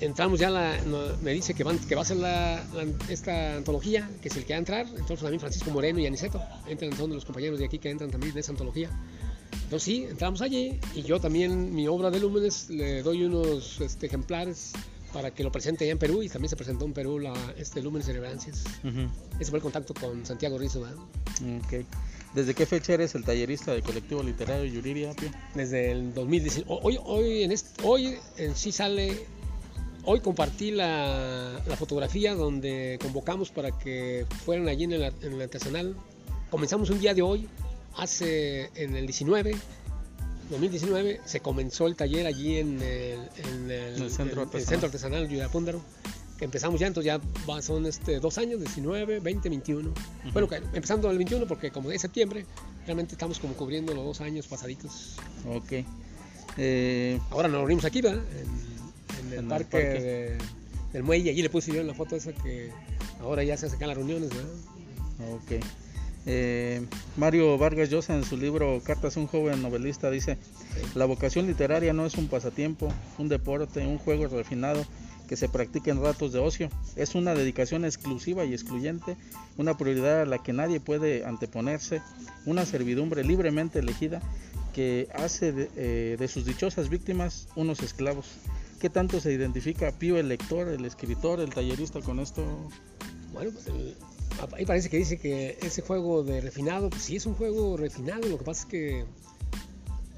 entramos 0.00 0.38
ya, 0.40 0.50
la, 0.50 0.78
me 1.22 1.32
dice 1.32 1.54
que, 1.54 1.64
van, 1.64 1.78
que 1.78 1.94
va 1.94 2.02
a 2.02 2.04
ser 2.04 2.18
la, 2.18 2.62
esta 3.08 3.56
antología, 3.56 4.08
que 4.20 4.28
es 4.28 4.36
el 4.36 4.44
que 4.44 4.52
va 4.52 4.56
a 4.56 4.58
entrar, 4.58 4.86
entonces 4.86 5.20
también 5.20 5.40
Francisco 5.40 5.70
Moreno 5.70 5.98
y 5.98 6.06
Aniceto, 6.06 6.42
entran, 6.66 6.96
son 6.96 7.10
de 7.10 7.16
los 7.16 7.24
compañeros 7.24 7.58
de 7.58 7.66
aquí 7.66 7.78
que 7.78 7.90
entran 7.90 8.10
también 8.10 8.32
en 8.32 8.38
esa 8.38 8.52
antología. 8.52 8.90
Entonces 9.52 9.82
sí, 9.82 10.04
entramos 10.08 10.42
allí 10.42 10.80
y 10.94 11.02
yo 11.02 11.20
también 11.20 11.74
mi 11.74 11.86
obra 11.88 12.10
de 12.10 12.20
Lúmenes 12.20 12.70
le 12.70 13.02
doy 13.02 13.24
unos 13.24 13.80
este, 13.80 14.06
ejemplares 14.06 14.72
para 15.12 15.32
que 15.32 15.42
lo 15.42 15.50
presente 15.50 15.84
allá 15.84 15.92
en 15.92 15.98
Perú 15.98 16.22
y 16.22 16.28
también 16.28 16.50
se 16.50 16.56
presentó 16.56 16.84
en 16.84 16.92
Perú 16.92 17.18
la, 17.18 17.32
este 17.56 17.82
Lúmenes 17.82 18.08
y 18.08 18.12
Reverencias. 18.12 18.64
Ese 19.38 19.50
fue 19.50 19.58
el 19.58 19.62
contacto 19.62 19.94
con 19.94 20.24
Santiago 20.24 20.58
Rizzo. 20.58 20.84
Okay. 21.66 21.86
¿Desde 22.34 22.54
qué 22.54 22.64
fecha 22.64 22.94
eres 22.94 23.14
el 23.14 23.24
tallerista 23.24 23.72
del 23.72 23.82
colectivo 23.82 24.22
literario 24.22 24.64
Yuriria? 24.64 25.12
Desde 25.54 25.90
el 25.90 26.14
2019. 26.14 26.80
Hoy, 26.82 26.98
hoy, 27.04 27.42
en 27.42 27.52
este, 27.52 27.82
hoy 27.82 28.18
en 28.36 28.54
sí 28.54 28.70
sale, 28.70 29.26
hoy 30.04 30.20
compartí 30.20 30.70
la, 30.70 31.60
la, 31.66 31.76
fotografía 31.76 32.34
donde 32.34 32.98
convocamos 33.02 33.50
para 33.50 33.76
que 33.76 34.26
fueran 34.44 34.68
allí 34.68 34.84
en 34.84 34.92
el, 34.92 35.02
en 35.22 35.32
el 35.32 35.42
artesanal. 35.42 35.96
Comenzamos 36.50 36.90
un 36.90 37.00
día 37.00 37.14
de 37.14 37.22
hoy, 37.22 37.48
hace 37.96 38.70
en 38.76 38.94
el 38.94 39.06
19 39.06 39.56
2019 40.50 41.20
se 41.24 41.40
comenzó 41.40 41.86
el 41.86 41.94
taller 41.94 42.26
allí 42.26 42.58
en 42.58 42.82
el, 42.82 43.20
en 43.36 43.70
el, 43.70 44.10
centro, 44.10 44.42
el, 44.42 44.48
artesanal. 44.48 44.66
centro 44.66 44.86
artesanal 44.86 45.28
Yurapúndaro. 45.28 45.80
Empezamos 46.40 46.80
ya, 46.80 46.86
entonces 46.86 47.12
ya 47.12 47.62
son 47.62 47.86
este, 47.86 48.18
dos 48.20 48.38
años, 48.38 48.60
19, 48.60 49.20
20, 49.20 49.48
21. 49.48 49.88
Uh 49.88 49.92
-huh. 49.92 50.32
Bueno, 50.32 50.48
empezando 50.72 51.10
el 51.10 51.18
21 51.18 51.46
porque 51.46 51.70
como 51.70 51.90
es 51.90 52.00
septiembre, 52.00 52.46
realmente 52.86 53.14
estamos 53.14 53.38
como 53.38 53.54
cubriendo 53.54 53.94
los 53.94 54.04
dos 54.04 54.20
años 54.20 54.46
pasaditos. 54.46 55.16
Ok. 55.46 55.84
Eh, 56.56 57.20
Ahora 57.30 57.48
nos 57.48 57.58
reunimos 57.58 57.84
aquí, 57.84 58.00
¿verdad? 58.00 58.22
En, 58.32 59.26
en 59.26 59.32
el 59.32 59.38
en 59.40 59.48
parque, 59.48 59.76
el 59.78 59.84
parque. 59.84 60.00
De, 60.00 60.38
del 60.92 61.02
muelle. 61.02 61.30
Allí 61.30 61.42
le 61.42 61.50
puse 61.50 61.72
yo 61.72 61.80
en 61.80 61.86
la 61.86 61.94
foto 61.94 62.16
esa 62.16 62.32
que 62.32 62.70
ahora 63.20 63.42
ya 63.44 63.56
se 63.56 63.66
hacen 63.66 63.86
las 63.86 63.96
reuniones, 63.96 64.30
¿verdad? 64.30 65.34
Ok. 65.34 65.64
Eh, 66.26 66.84
Mario 67.16 67.56
Vargas 67.56 67.88
Llosa 67.88 68.14
en 68.14 68.24
su 68.24 68.36
libro 68.36 68.82
Cartas 68.84 69.16
a 69.16 69.20
un 69.20 69.26
joven 69.26 69.62
novelista 69.62 70.10
dice, 70.10 70.36
la 70.94 71.06
vocación 71.06 71.46
literaria 71.46 71.94
no 71.94 72.04
es 72.04 72.14
un 72.16 72.28
pasatiempo, 72.28 72.92
un 73.18 73.28
deporte, 73.28 73.86
un 73.86 73.96
juego 73.96 74.26
refinado 74.28 74.84
que 75.30 75.36
se 75.36 75.48
practica 75.48 75.92
en 75.92 76.02
ratos 76.02 76.32
de 76.32 76.40
ocio, 76.40 76.68
es 76.96 77.14
una 77.14 77.36
dedicación 77.36 77.84
exclusiva 77.84 78.44
y 78.44 78.52
excluyente, 78.52 79.16
una 79.58 79.78
prioridad 79.78 80.22
a 80.22 80.26
la 80.26 80.42
que 80.42 80.52
nadie 80.52 80.80
puede 80.80 81.24
anteponerse, 81.24 82.02
una 82.46 82.66
servidumbre 82.66 83.22
libremente 83.22 83.78
elegida 83.78 84.20
que 84.74 85.08
hace 85.14 85.52
de, 85.52 85.70
eh, 85.76 86.16
de 86.18 86.26
sus 86.26 86.46
dichosas 86.46 86.88
víctimas 86.88 87.46
unos 87.54 87.78
esclavos. 87.78 88.26
¿Qué 88.80 88.90
tanto 88.90 89.20
se 89.20 89.32
identifica 89.32 89.92
Pío 89.92 90.18
el 90.18 90.28
lector, 90.28 90.66
el 90.66 90.84
escritor, 90.84 91.38
el 91.38 91.54
tallerista 91.54 92.00
con 92.00 92.18
esto? 92.18 92.44
Bueno, 93.32 93.52
pues 93.52 93.68
el, 93.68 93.94
ahí 94.56 94.66
parece 94.66 94.90
que 94.90 94.96
dice 94.96 95.16
que 95.16 95.56
ese 95.62 95.80
juego 95.82 96.24
de 96.24 96.40
refinado, 96.40 96.90
pues 96.90 97.02
sí 97.02 97.14
es 97.14 97.26
un 97.26 97.34
juego 97.34 97.76
refinado, 97.76 98.26
lo 98.26 98.36
que 98.36 98.44
pasa 98.44 98.62
es 98.62 98.66
que 98.66 99.04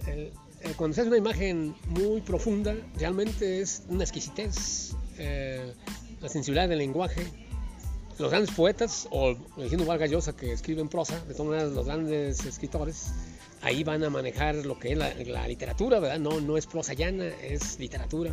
el, 0.06 0.32
cuando 0.76 0.94
se 0.94 1.02
hace 1.02 1.08
una 1.08 1.18
imagen 1.18 1.74
muy 1.88 2.22
profunda, 2.22 2.74
realmente 2.96 3.60
es 3.60 3.82
una 3.88 4.04
exquisitez, 4.04 4.94
eh, 5.18 5.72
la 6.20 6.28
sensibilidad 6.28 6.68
del 6.68 6.78
lenguaje. 6.78 7.26
Los 8.18 8.30
grandes 8.30 8.54
poetas, 8.54 9.08
o 9.10 9.34
diciendo 9.56 9.86
Vargas 9.86 10.10
Llosa 10.10 10.36
que 10.36 10.52
escriben 10.52 10.88
prosa, 10.88 11.18
de 11.24 11.34
todas 11.34 11.50
maneras 11.50 11.72
los 11.72 11.86
grandes 11.86 12.44
escritores, 12.44 13.12
ahí 13.62 13.84
van 13.84 14.04
a 14.04 14.10
manejar 14.10 14.54
lo 14.54 14.78
que 14.78 14.92
es 14.92 14.98
la, 14.98 15.14
la 15.14 15.48
literatura, 15.48 15.98
¿verdad? 15.98 16.18
No, 16.18 16.40
no 16.40 16.56
es 16.56 16.66
prosa 16.66 16.92
llana, 16.92 17.26
es 17.26 17.78
literatura. 17.78 18.32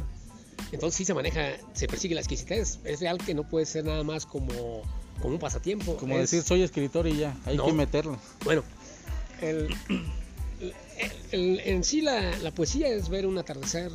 Entonces 0.71 0.98
sí 0.98 1.05
se 1.05 1.13
maneja, 1.13 1.53
se 1.74 1.88
persigue 1.88 2.13
la 2.13 2.21
exquisitez. 2.21 2.79
Es 2.83 3.00
real 3.00 3.17
que 3.17 3.33
no 3.33 3.43
puede 3.48 3.65
ser 3.65 3.86
nada 3.86 4.03
más 4.03 4.25
como 4.25 4.83
como 5.21 5.33
un 5.33 5.39
pasatiempo. 5.39 5.95
Como 5.98 6.15
es... 6.15 6.21
decir, 6.21 6.43
soy 6.43 6.62
escritor 6.62 7.07
y 7.07 7.17
ya, 7.17 7.36
hay 7.45 7.57
no. 7.57 7.65
que 7.65 7.74
meterlo. 7.74 8.17
Bueno, 8.43 8.63
el, 9.41 9.69
el, 10.59 10.74
el, 11.31 11.59
en 11.62 11.83
sí 11.83 12.01
la, 12.01 12.38
la, 12.39 12.51
poesía 12.51 12.88
es 12.88 13.09
ver 13.09 13.25
un 13.25 13.38
atardecer. 13.38 13.91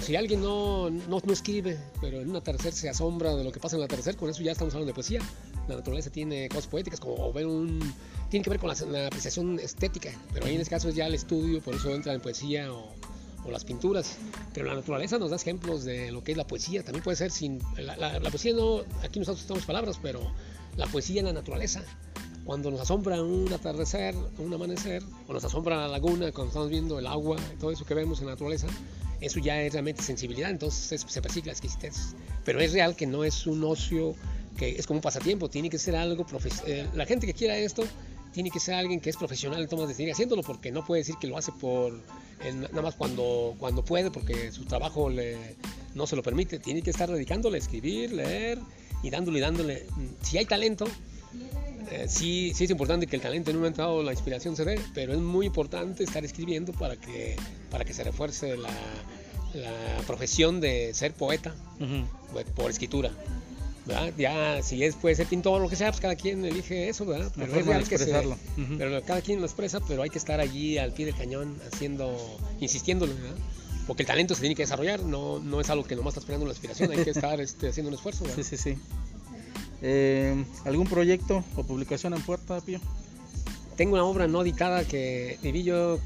Si 0.00 0.16
alguien 0.16 0.42
no, 0.42 0.90
no, 0.90 1.20
escribe, 1.32 1.78
pero 2.00 2.20
en 2.20 2.30
un 2.30 2.36
atardecer 2.36 2.72
se 2.72 2.88
asombra 2.88 3.34
de 3.34 3.44
lo 3.44 3.52
que 3.52 3.60
pasa 3.60 3.76
en 3.76 3.80
el 3.82 3.86
atardecer, 3.86 4.16
con 4.16 4.28
eso 4.30 4.42
ya 4.42 4.52
estamos 4.52 4.74
hablando 4.74 4.88
de 4.88 4.94
poesía. 4.94 5.20
La 5.68 5.76
naturaleza 5.76 6.10
tiene 6.10 6.48
cosas 6.48 6.66
poéticas, 6.66 7.00
como 7.00 7.32
ver 7.32 7.46
un... 7.46 7.80
Tiene 8.30 8.44
que 8.44 8.50
ver 8.50 8.58
con 8.58 8.68
la, 8.68 8.74
la 8.86 9.06
apreciación 9.06 9.58
estética, 9.58 10.10
pero 10.32 10.46
ahí 10.46 10.54
en 10.54 10.60
este 10.60 10.70
caso 10.70 10.88
es 10.88 10.94
ya 10.94 11.06
el 11.06 11.14
estudio, 11.14 11.60
por 11.60 11.74
eso 11.74 11.94
entra 11.94 12.12
en 12.12 12.20
poesía 12.20 12.72
o, 12.72 12.92
las 13.50 13.64
pinturas, 13.64 14.16
pero 14.54 14.64
la 14.64 14.74
naturaleza 14.74 15.18
nos 15.18 15.28
da 15.28 15.36
ejemplos 15.36 15.84
de 15.84 16.10
lo 16.10 16.24
que 16.24 16.32
es 16.32 16.38
la 16.38 16.46
poesía, 16.46 16.82
también 16.82 17.04
puede 17.04 17.18
ser 17.18 17.30
sin, 17.30 17.60
la, 17.76 17.94
la, 17.94 18.18
la 18.18 18.30
poesía 18.30 18.54
no, 18.54 18.80
aquí 19.02 19.18
nosotros 19.18 19.44
usamos 19.44 19.66
palabras, 19.66 19.98
pero 20.00 20.32
la 20.76 20.86
poesía 20.86 21.20
en 21.20 21.26
la 21.26 21.34
naturaleza, 21.34 21.84
cuando 22.44 22.70
nos 22.70 22.80
asombra 22.80 23.22
un 23.22 23.52
atardecer, 23.52 24.14
un 24.38 24.52
amanecer, 24.52 25.02
o 25.26 25.32
nos 25.32 25.44
asombra 25.44 25.76
la 25.76 25.88
laguna, 25.88 26.30
cuando 26.32 26.48
estamos 26.48 26.68
viendo 26.68 26.98
el 26.98 27.06
agua, 27.06 27.36
todo 27.58 27.70
eso 27.70 27.84
que 27.84 27.94
vemos 27.94 28.20
en 28.20 28.26
la 28.26 28.32
naturaleza, 28.32 28.66
eso 29.20 29.40
ya 29.40 29.62
es 29.62 29.72
realmente 29.72 30.02
sensibilidad, 30.02 30.50
entonces 30.50 31.04
se 31.06 31.22
persigue 31.22 31.46
la 31.46 31.52
exquisitez, 31.52 32.14
pero 32.44 32.60
es 32.60 32.72
real 32.72 32.96
que 32.96 33.06
no 33.06 33.24
es 33.24 33.46
un 33.46 33.64
ocio, 33.64 34.14
que 34.56 34.70
es 34.70 34.86
como 34.86 34.98
un 34.98 35.02
pasatiempo, 35.02 35.48
tiene 35.48 35.70
que 35.70 35.78
ser 35.78 35.96
algo, 35.96 36.26
eh, 36.66 36.86
la 36.94 37.06
gente 37.06 37.26
que 37.26 37.34
quiera 37.34 37.56
esto, 37.56 37.84
tiene 38.32 38.50
que 38.50 38.60
ser 38.60 38.74
alguien 38.74 39.00
que 39.00 39.10
es 39.10 39.16
profesional 39.16 39.62
en 39.62 39.68
tomas 39.68 39.88
de 39.88 39.94
seguir 39.94 40.12
haciéndolo 40.12 40.42
porque 40.42 40.72
no 40.72 40.84
puede 40.84 41.02
decir 41.02 41.14
que 41.20 41.28
lo 41.28 41.38
hace 41.38 41.52
por 41.52 41.92
en, 42.44 42.62
nada 42.62 42.82
más 42.82 42.96
cuando, 42.96 43.54
cuando 43.58 43.84
puede 43.84 44.10
porque 44.10 44.50
su 44.50 44.64
trabajo 44.64 45.08
le, 45.08 45.56
no 45.94 46.06
se 46.06 46.16
lo 46.16 46.22
permite. 46.22 46.58
Tiene 46.58 46.82
que 46.82 46.90
estar 46.90 47.10
dedicándole 47.10 47.56
a 47.56 47.60
escribir, 47.60 48.12
leer 48.12 48.58
y 49.02 49.10
dándole 49.10 49.38
y 49.38 49.40
dándole. 49.40 49.86
Si 50.22 50.36
hay 50.38 50.46
talento, 50.46 50.86
eh, 51.90 52.06
sí, 52.08 52.52
sí 52.54 52.64
es 52.64 52.70
importante 52.70 53.06
que 53.06 53.16
el 53.16 53.22
talento 53.22 53.50
en 53.50 53.56
un 53.56 53.62
momento 53.62 53.82
dado 53.82 54.02
la 54.02 54.12
inspiración 54.12 54.56
se 54.56 54.64
dé, 54.64 54.80
pero 54.94 55.12
es 55.12 55.18
muy 55.18 55.46
importante 55.46 56.04
estar 56.04 56.24
escribiendo 56.24 56.72
para 56.72 56.96
que, 56.96 57.36
para 57.70 57.84
que 57.84 57.92
se 57.92 58.04
refuerce 58.04 58.56
la, 58.56 58.70
la 59.54 60.02
profesión 60.06 60.60
de 60.60 60.92
ser 60.94 61.12
poeta 61.12 61.54
uh 61.80 61.84
-huh. 61.84 62.44
por 62.54 62.70
escritura. 62.70 63.10
¿verdad? 63.86 64.12
Ya, 64.16 64.62
si 64.62 64.82
es, 64.82 64.94
puede 64.96 65.14
ser 65.14 65.26
pintor 65.26 65.60
o 65.60 65.64
lo 65.64 65.68
que 65.68 65.76
sea, 65.76 65.90
pues 65.90 66.00
cada 66.00 66.16
quien 66.16 66.44
elige 66.44 66.88
eso, 66.88 67.04
¿verdad? 67.04 67.30
Pero 67.36 67.54
es 67.54 67.66
real 67.66 67.86
que 67.86 67.98
se, 67.98 68.10
uh 68.10 68.34
-huh. 68.34 68.78
pero 68.78 69.02
cada 69.02 69.20
quien 69.20 69.40
lo 69.40 69.46
expresa, 69.46 69.80
pero 69.86 70.02
hay 70.02 70.10
que 70.10 70.18
estar 70.18 70.40
allí 70.40 70.78
al 70.78 70.92
pie 70.92 71.04
del 71.06 71.14
cañón 71.14 71.58
haciendo, 71.70 72.16
insistiéndolo, 72.60 73.14
¿verdad? 73.14 73.36
Porque 73.86 74.02
el 74.02 74.06
talento 74.06 74.34
se 74.34 74.40
tiene 74.40 74.54
que 74.54 74.62
desarrollar, 74.62 75.02
no, 75.02 75.38
no 75.38 75.60
es 75.60 75.68
algo 75.68 75.84
que 75.84 75.94
nomás 75.94 76.12
estás 76.12 76.24
esperando 76.24 76.46
la 76.46 76.52
inspiración, 76.52 76.90
hay 76.92 77.04
que 77.04 77.10
estar 77.18 77.38
este, 77.40 77.68
haciendo 77.68 77.90
un 77.90 77.96
esfuerzo, 77.96 78.24
¿verdad? 78.24 78.42
Sí, 78.42 78.56
sí, 78.56 78.56
sí. 78.56 78.78
Eh, 79.86 80.44
¿Algún 80.64 80.86
proyecto 80.86 81.44
o 81.56 81.62
publicación 81.62 82.14
en 82.14 82.22
puerta, 82.22 82.58
Pío? 82.62 82.80
Tengo 83.76 83.94
una 83.94 84.04
obra 84.04 84.26
no 84.26 84.40
editada 84.40 84.82
que 84.84 85.38
viví 85.42 85.62
yo 85.62 85.96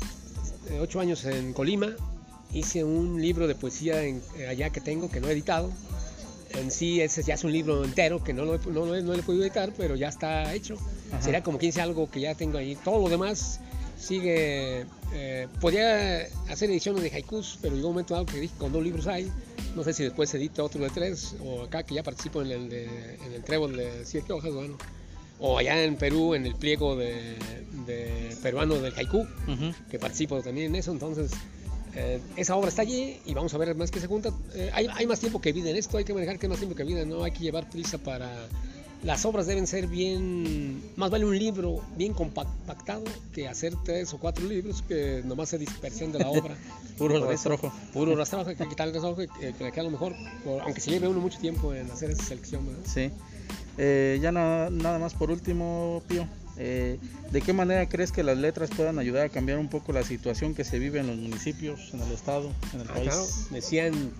eh, 0.68 0.80
ocho 0.80 0.98
años 0.98 1.24
en 1.24 1.52
Colima, 1.52 1.94
hice 2.52 2.82
un 2.82 3.22
libro 3.22 3.46
de 3.46 3.54
poesía 3.54 4.02
en, 4.02 4.20
allá 4.48 4.70
que 4.70 4.80
tengo, 4.80 5.08
que 5.08 5.20
no 5.20 5.28
he 5.28 5.32
editado, 5.32 5.70
en 6.54 6.72
sí 6.72 7.00
ese 7.00 7.22
ya 7.22 7.34
es 7.34 7.44
un 7.44 7.52
libro 7.52 7.84
entero 7.84 8.24
que 8.24 8.32
no 8.32 8.44
lo, 8.44 8.58
no, 8.58 8.84
no, 8.84 9.00
no 9.00 9.12
le 9.12 9.20
he 9.20 9.22
podido 9.22 9.44
editar, 9.44 9.72
pero 9.76 9.94
ya 9.94 10.08
está 10.08 10.52
hecho. 10.54 10.74
Ajá. 11.12 11.22
Sería 11.22 11.44
como 11.44 11.58
quien 11.58 11.72
sea 11.72 11.84
algo 11.84 12.10
que 12.10 12.20
ya 12.20 12.34
tengo 12.34 12.58
ahí. 12.58 12.76
Todo 12.76 13.00
lo 13.02 13.08
demás 13.08 13.60
sigue. 13.96 14.86
Eh, 15.12 15.46
podría 15.60 16.26
hacer 16.48 16.68
ediciones 16.68 17.02
de 17.02 17.10
haikus, 17.10 17.58
pero 17.62 17.76
llegó 17.76 17.88
un 17.88 17.94
momento 17.94 18.14
dado 18.14 18.26
que 18.26 18.40
dije 18.40 18.54
con 18.58 18.72
dos 18.72 18.82
libros 18.82 19.06
hay. 19.06 19.30
No 19.78 19.84
sé 19.84 19.92
si 19.92 20.02
después 20.02 20.28
se 20.28 20.38
edita 20.38 20.64
otro 20.64 20.82
de 20.82 20.90
tres, 20.90 21.36
o 21.40 21.62
acá 21.62 21.84
que 21.84 21.94
ya 21.94 22.02
participo 22.02 22.42
en 22.42 22.50
el, 22.50 22.68
de, 22.68 23.14
en 23.24 23.32
el 23.32 23.44
trébol 23.44 23.76
de 23.76 24.04
siete 24.04 24.32
hojas, 24.32 24.52
bueno. 24.52 24.76
O 25.38 25.56
allá 25.56 25.84
en 25.84 25.94
Perú, 25.94 26.34
en 26.34 26.46
el 26.46 26.56
pliego 26.56 26.96
de, 26.96 27.36
de 27.86 28.36
peruano 28.42 28.74
del 28.74 28.92
haiku, 28.96 29.18
uh 29.18 29.26
-huh. 29.46 29.72
que 29.88 30.00
participo 30.00 30.42
también 30.42 30.74
en 30.74 30.80
eso. 30.80 30.90
Entonces, 30.90 31.30
eh, 31.94 32.20
esa 32.34 32.56
obra 32.56 32.70
está 32.70 32.82
allí 32.82 33.20
y 33.24 33.34
vamos 33.34 33.54
a 33.54 33.58
ver 33.58 33.72
más 33.76 33.92
que 33.92 34.00
se 34.00 34.08
junta. 34.08 34.30
Eh, 34.52 34.68
hay, 34.74 34.88
hay, 34.92 35.06
más 35.06 35.20
tiempo 35.20 35.40
que 35.40 35.52
vida 35.52 35.70
en 35.70 35.76
esto, 35.76 35.96
hay 35.96 36.04
que 36.04 36.12
manejar 36.12 36.40
que 36.40 36.46
hay 36.46 36.50
más 36.50 36.58
tiempo 36.58 36.74
que 36.74 36.82
vida, 36.82 37.04
no 37.04 37.22
hay 37.22 37.30
que 37.30 37.44
llevar 37.44 37.70
prisa 37.70 37.98
para... 37.98 38.48
Las 39.04 39.24
obras 39.24 39.46
deben 39.46 39.66
ser 39.66 39.86
bien, 39.86 40.82
más 40.96 41.10
vale 41.10 41.24
un 41.24 41.38
libro 41.38 41.80
bien 41.96 42.12
compactado 42.12 43.04
que 43.32 43.46
hacer 43.46 43.74
tres 43.84 44.12
o 44.12 44.18
cuatro 44.18 44.44
libros 44.46 44.82
que 44.82 45.22
nomás 45.24 45.50
se 45.50 45.58
dispersión 45.58 46.10
de 46.10 46.18
la 46.18 46.28
obra. 46.28 46.56
puro 46.98 47.24
rastrojo. 47.24 47.72
Puro 47.92 48.16
rastrojo, 48.16 48.50
hay 48.50 48.56
que 48.56 48.68
quitar 48.68 48.88
el 48.88 48.94
rastrojo 48.94 49.22
y 49.22 49.28
que, 49.28 49.70
que 49.70 49.80
a 49.80 49.82
lo 49.84 49.90
mejor, 49.90 50.14
por, 50.44 50.62
aunque 50.62 50.80
se 50.80 50.90
lleve 50.90 51.06
uno 51.06 51.20
mucho 51.20 51.38
tiempo 51.38 51.72
en 51.74 51.88
hacer 51.90 52.10
esa 52.10 52.24
selección. 52.24 52.66
¿verdad? 52.66 52.82
Sí. 52.86 53.10
Eh, 53.78 54.18
ya 54.20 54.32
na, 54.32 54.68
nada 54.70 54.98
más 54.98 55.14
por 55.14 55.30
último, 55.30 56.02
Pío. 56.08 56.26
Eh, 56.56 56.98
¿De 57.30 57.40
qué 57.40 57.52
manera 57.52 57.88
crees 57.88 58.10
que 58.10 58.24
las 58.24 58.36
letras 58.36 58.70
puedan 58.76 58.98
ayudar 58.98 59.26
a 59.26 59.28
cambiar 59.28 59.58
un 59.58 59.68
poco 59.68 59.92
la 59.92 60.02
situación 60.02 60.56
que 60.56 60.64
se 60.64 60.80
vive 60.80 60.98
en 60.98 61.06
los 61.06 61.16
municipios, 61.16 61.94
en 61.94 62.00
el 62.00 62.10
estado, 62.10 62.50
en 62.74 62.80
el 62.80 62.88
ah, 62.90 62.94
país? 62.94 63.46
Decían, 63.50 64.10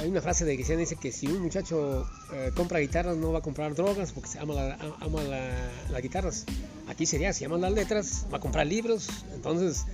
hay 0.00 0.08
una 0.08 0.22
frase 0.22 0.44
de 0.44 0.62
se 0.64 0.76
dice 0.76 0.96
que 0.96 1.12
si 1.12 1.26
un 1.26 1.42
muchacho 1.42 2.08
eh, 2.32 2.50
compra 2.54 2.78
guitarras 2.78 3.16
no 3.16 3.32
va 3.32 3.38
a 3.40 3.42
comprar 3.42 3.74
drogas 3.74 4.12
porque 4.12 4.38
ama, 4.38 4.54
la, 4.54 4.78
ama 5.00 5.22
las 5.22 6.02
guitarras. 6.02 6.46
Aquí 6.88 7.06
sería, 7.06 7.32
si 7.32 7.44
ama 7.44 7.58
las 7.58 7.72
letras, 7.72 8.26
va 8.32 8.38
a 8.38 8.40
comprar 8.40 8.66
libros. 8.66 9.08
Entonces, 9.34 9.84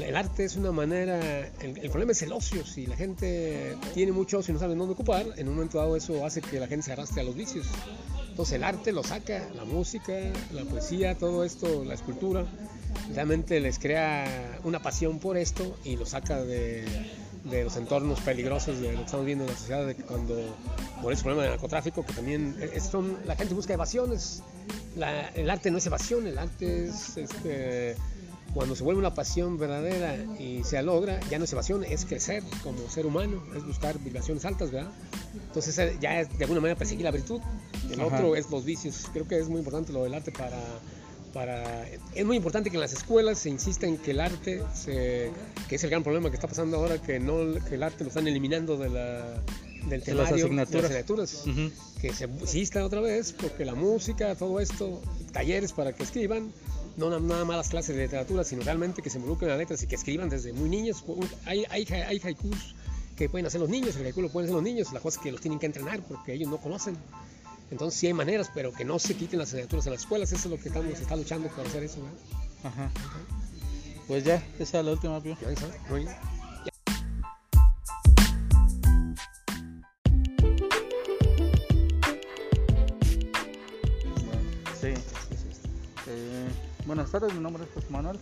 el 0.00 0.16
arte 0.16 0.44
es 0.44 0.56
una 0.56 0.72
manera, 0.72 1.46
el, 1.60 1.90
problema 1.90 2.12
es 2.12 2.22
el 2.22 2.32
ocio, 2.32 2.64
si 2.64 2.86
la 2.86 2.96
gente 2.96 3.76
tiene 3.94 4.12
mucho 4.12 4.38
ocio 4.38 4.52
y 4.52 4.54
no 4.54 4.60
sabe 4.60 4.74
dónde 4.74 4.94
ocupar, 4.94 5.26
en 5.36 5.48
un 5.48 5.54
momento 5.54 5.78
dado 5.78 5.96
eso 5.96 6.24
hace 6.24 6.40
que 6.40 6.58
la 6.58 6.66
gente 6.66 6.86
se 6.86 6.92
arrastre 6.92 7.20
a 7.20 7.24
los 7.24 7.34
vicios. 7.34 7.66
Entonces 8.30 8.54
el 8.54 8.64
arte 8.64 8.92
lo 8.92 9.02
saca, 9.02 9.46
la 9.54 9.66
música, 9.66 10.14
la 10.52 10.64
poesía, 10.64 11.18
todo 11.18 11.44
esto, 11.44 11.84
la 11.84 11.94
escultura, 11.94 12.46
realmente 13.14 13.60
les 13.60 13.78
crea 13.78 14.58
una 14.64 14.80
pasión 14.80 15.18
por 15.18 15.36
esto 15.36 15.76
y 15.84 15.96
lo 15.96 16.06
saca 16.06 16.42
de, 16.42 16.84
de 17.44 17.64
los 17.64 17.76
entornos 17.76 18.20
peligrosos 18.20 18.80
de 18.80 18.92
lo 18.92 18.98
que 18.98 19.04
estamos 19.04 19.26
viendo 19.26 19.44
en 19.44 19.50
la 19.50 19.56
sociedad, 19.56 19.86
de 19.86 19.94
cuando 19.96 20.36
por 21.02 21.12
ese 21.12 21.22
problema 21.22 21.42
del 21.42 21.52
narcotráfico, 21.52 22.04
que 22.04 22.12
también 22.12 22.56
son, 22.90 23.18
la 23.26 23.36
gente 23.36 23.54
busca 23.54 23.74
evasiones, 23.74 24.42
el 25.34 25.50
arte 25.50 25.70
no 25.70 25.78
es 25.78 25.86
evasión, 25.86 26.26
el 26.26 26.38
arte 26.38 26.86
es 26.86 27.16
este, 27.16 27.96
cuando 28.54 28.76
se 28.76 28.84
vuelve 28.84 29.00
una 29.00 29.14
pasión 29.14 29.58
verdadera 29.58 30.16
y 30.38 30.62
se 30.64 30.82
logra, 30.82 31.20
ya 31.30 31.38
no 31.38 31.44
es 31.44 31.52
evasión, 31.52 31.84
es 31.84 32.04
crecer 32.04 32.42
como 32.62 32.88
ser 32.90 33.06
humano, 33.06 33.42
es 33.56 33.64
buscar 33.64 33.98
vibraciones 33.98 34.44
altas, 34.44 34.70
¿verdad? 34.70 34.90
Entonces 35.34 35.78
eh, 35.78 35.96
ya 36.00 36.20
es 36.20 36.36
de 36.36 36.44
alguna 36.44 36.60
manera 36.60 36.78
perseguir 36.78 37.04
la 37.04 37.10
virtud. 37.10 37.40
El 37.90 38.00
otro 38.00 38.36
es 38.36 38.50
los 38.50 38.64
vicios. 38.64 39.06
Creo 39.12 39.26
que 39.26 39.38
es 39.38 39.48
muy 39.48 39.58
importante 39.58 39.92
lo 39.92 40.04
del 40.04 40.14
arte 40.14 40.32
para, 40.32 40.58
para... 41.32 41.88
Es 42.14 42.24
muy 42.24 42.36
importante 42.36 42.70
que 42.70 42.76
en 42.76 42.80
las 42.80 42.92
escuelas 42.92 43.38
se 43.38 43.50
insista 43.50 43.86
en 43.86 43.98
que 43.98 44.12
el 44.12 44.20
arte, 44.20 44.62
se, 44.74 45.30
que 45.68 45.76
es 45.76 45.84
el 45.84 45.90
gran 45.90 46.02
problema 46.02 46.30
que 46.30 46.36
está 46.36 46.48
pasando 46.48 46.76
ahora, 46.78 47.00
que, 47.00 47.18
no, 47.18 47.54
que 47.68 47.74
el 47.74 47.82
arte 47.82 48.04
lo 48.04 48.08
están 48.08 48.28
eliminando 48.28 48.76
de 48.76 48.88
la, 48.90 49.42
del 49.88 50.02
temario, 50.02 50.06
de 50.06 50.14
las 50.14 50.32
asignaturas, 50.32 51.44
que 52.00 52.12
se 52.12 52.24
insista 52.24 52.84
otra 52.84 53.00
vez, 53.00 53.32
porque 53.32 53.64
la 53.64 53.74
música, 53.74 54.34
todo 54.34 54.60
esto, 54.60 55.00
talleres 55.32 55.72
para 55.72 55.92
que 55.92 56.02
escriban, 56.02 56.52
no 56.96 57.08
nada 57.20 57.44
más 57.44 57.56
las 57.56 57.68
clases 57.68 57.96
de 57.96 58.02
literatura, 58.02 58.44
sino 58.44 58.62
realmente 58.62 59.02
que 59.02 59.10
se 59.10 59.18
involucren 59.18 59.50
en 59.50 59.52
las 59.56 59.58
letras 59.58 59.82
y 59.82 59.86
que 59.86 59.94
escriban 59.94 60.28
desde 60.28 60.52
muy 60.52 60.68
niños. 60.68 61.04
Hay, 61.46 61.64
hay, 61.70 61.86
hay 61.90 62.20
haikus 62.22 62.74
que 63.16 63.28
pueden 63.28 63.46
hacer 63.46 63.60
los 63.60 63.70
niños, 63.70 63.96
el 63.96 64.06
haiku 64.06 64.22
lo 64.22 64.28
pueden 64.28 64.48
hacer 64.48 64.54
los 64.54 64.64
niños, 64.64 64.92
la 64.92 65.00
cosa 65.00 65.18
es 65.18 65.22
que 65.22 65.32
los 65.32 65.40
tienen 65.40 65.58
que 65.58 65.66
entrenar 65.66 66.02
porque 66.02 66.34
ellos 66.34 66.50
no 66.50 66.58
conocen. 66.58 66.96
Entonces 67.72 67.98
sí 67.98 68.06
hay 68.06 68.12
maneras, 68.12 68.50
pero 68.54 68.70
que 68.70 68.84
no 68.84 68.98
se 68.98 69.16
quiten 69.16 69.38
las 69.38 69.48
asignaturas 69.48 69.86
en 69.86 69.92
las 69.92 70.02
escuelas, 70.02 70.30
eso 70.30 70.46
es 70.46 70.50
lo 70.54 70.62
que 70.62 70.68
estamos 70.68 70.92
está 70.92 71.16
luchando 71.16 71.48
por 71.48 71.66
hacer 71.66 71.82
eso. 71.82 72.00
Ajá. 72.62 72.90
Pues 74.06 74.24
ya, 74.24 74.46
esa 74.58 74.80
es 74.80 74.84
la 74.84 74.92
última, 74.92 75.22
Pío. 75.22 75.38
Buenas 86.84 87.10
tardes, 87.10 87.32
mi 87.32 87.40
nombre 87.40 87.64
es 87.64 87.70
José 87.72 87.86
Manuel. 87.88 88.18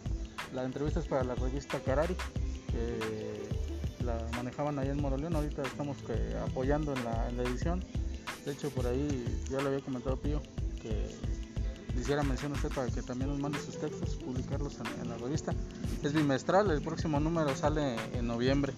La 0.54 0.62
entrevista 0.62 1.00
es 1.00 1.08
para 1.08 1.24
la 1.24 1.34
revista 1.34 1.80
Carari, 1.80 2.14
que 2.70 4.04
la 4.04 4.16
manejaban 4.36 4.78
allá 4.78 4.92
en 4.92 5.02
Moroleón. 5.02 5.34
Ahorita 5.34 5.62
estamos 5.62 5.96
apoyando 6.48 6.94
en 6.94 7.04
la, 7.04 7.42
edición. 7.42 7.84
De 8.44 8.52
hecho, 8.52 8.70
por 8.70 8.86
ahí 8.86 9.24
ya 9.50 9.60
le 9.60 9.68
había 9.68 9.80
comentado 9.80 10.16
Pío 10.16 10.40
que 10.80 11.14
le 11.94 12.00
hiciera 12.00 12.22
mención 12.22 12.52
a 12.52 12.54
usted 12.54 12.70
para 12.70 12.90
que 12.90 13.02
también 13.02 13.30
nos 13.30 13.38
mande 13.38 13.58
sus 13.58 13.78
textos, 13.78 14.16
publicarlos 14.16 14.76
en, 15.00 15.08
la 15.08 15.16
revista. 15.18 15.52
Es 16.02 16.12
bimestral, 16.12 16.70
el 16.70 16.80
próximo 16.80 17.20
número 17.20 17.54
sale 17.54 17.96
en 18.14 18.26
noviembre. 18.26 18.72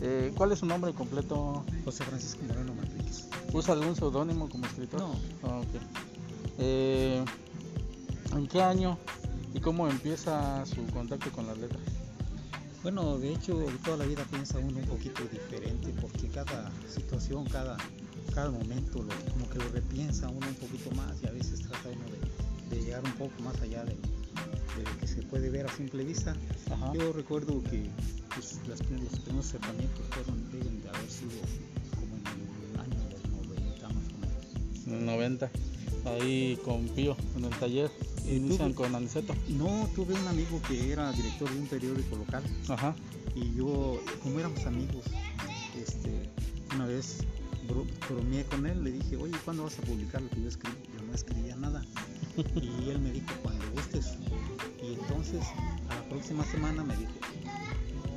Eh, 0.00 0.32
¿Cuál 0.36 0.52
es 0.52 0.60
su 0.60 0.66
nombre 0.66 0.92
completo? 0.92 1.64
José 1.84 2.04
Francisco 2.04 2.42
Moreno 2.46 2.74
Manríquez. 2.74 3.28
¿Usa 3.52 3.74
algún 3.74 3.96
seudónimo 3.96 4.48
como 4.48 4.66
escritor? 4.66 5.00
No. 5.00 5.14
Eh, 6.58 7.24
¿En 8.32 8.46
qué 8.46 8.62
año 8.62 8.98
y 9.54 9.60
cómo 9.60 9.88
empieza 9.88 10.64
su 10.66 10.84
contacto 10.86 11.30
con 11.32 11.46
las 11.46 11.58
letras? 11.58 11.82
Bueno, 12.82 13.18
de 13.18 13.32
hecho, 13.32 13.64
toda 13.84 13.96
la 13.96 14.04
vida 14.04 14.24
piensa 14.30 14.58
uno 14.58 14.78
un 14.78 14.86
poquito 14.86 15.22
diferente 15.24 15.92
porque 16.00 16.28
cada 16.28 16.70
situación, 16.88 17.44
cada, 17.46 17.76
cada 18.38 18.50
momento 18.52 19.02
lo, 19.02 19.32
como 19.32 19.50
que 19.50 19.58
lo 19.58 19.68
repiensa 19.70 20.28
uno 20.28 20.46
un 20.46 20.54
poquito 20.54 20.92
más 20.94 21.20
y 21.24 21.26
a 21.26 21.32
veces 21.32 21.58
trata 21.58 21.88
uno 21.88 22.04
de, 22.70 22.80
llegar 22.84 23.02
un 23.04 23.10
poco 23.14 23.32
más 23.42 23.60
allá 23.60 23.82
de, 23.84 23.96
lo 23.96 25.00
que 25.00 25.08
se 25.08 25.22
puede 25.22 25.50
ver 25.50 25.66
a 25.66 25.74
simple 25.74 26.04
vista. 26.04 26.36
Yo 26.94 27.12
recuerdo 27.12 27.60
que 27.64 27.90
pues, 28.32 28.60
los 28.68 28.80
primeros 28.80 29.44
acercamientos 29.44 30.06
fueron, 30.12 30.52
deben 30.52 30.80
de 30.80 30.88
haber 30.88 31.10
sido 31.10 31.32
como 31.98 32.14
en 32.14 32.26
el 32.70 32.80
año 32.80 33.08
90 33.42 33.88
más 33.88 34.04
o 34.06 34.18
menos. 34.20 34.86
En 34.86 34.94
el 34.94 35.06
90, 35.06 35.50
ahí 36.04 36.60
con 36.64 36.86
Pío, 36.90 37.16
en 37.36 37.44
el 37.44 37.50
taller. 37.58 37.90
¿Inician 38.24 38.72
con 38.72 38.94
Aniceto? 38.94 39.34
No, 39.48 39.90
tuve 39.96 40.14
un 40.14 40.28
amigo 40.28 40.62
que 40.68 40.92
era 40.92 41.10
director 41.10 41.50
de 41.50 41.58
un 41.58 41.66
periódico 41.66 42.14
local. 42.14 42.44
Ajá. 42.68 42.94
Y 43.34 43.52
yo, 43.56 44.00
como 44.22 44.38
éramos 44.38 44.64
amigos, 44.64 45.06
este, 45.76 46.30
una 46.76 46.86
vez 46.86 47.24
bromeé 48.08 48.44
con 48.44 48.66
él, 48.66 48.82
le 48.82 48.92
dije, 48.92 49.16
oye, 49.16 49.34
¿cuándo 49.44 49.64
vas 49.64 49.78
a 49.78 49.82
publicar 49.82 50.22
lo 50.22 50.30
que 50.30 50.42
yo 50.42 50.48
escribí? 50.48 50.76
Yo 50.96 51.04
no 51.04 51.14
escribía 51.14 51.56
nada. 51.56 51.84
y 52.36 52.90
él 52.90 52.98
me 53.00 53.12
dijo, 53.12 53.26
cuando 53.42 53.64
gustes. 53.72 54.14
Y 54.82 54.94
entonces, 54.94 55.44
a 55.88 55.94
la 55.94 56.08
próxima 56.08 56.44
semana 56.44 56.84
me 56.84 56.96
dijo, 56.96 57.12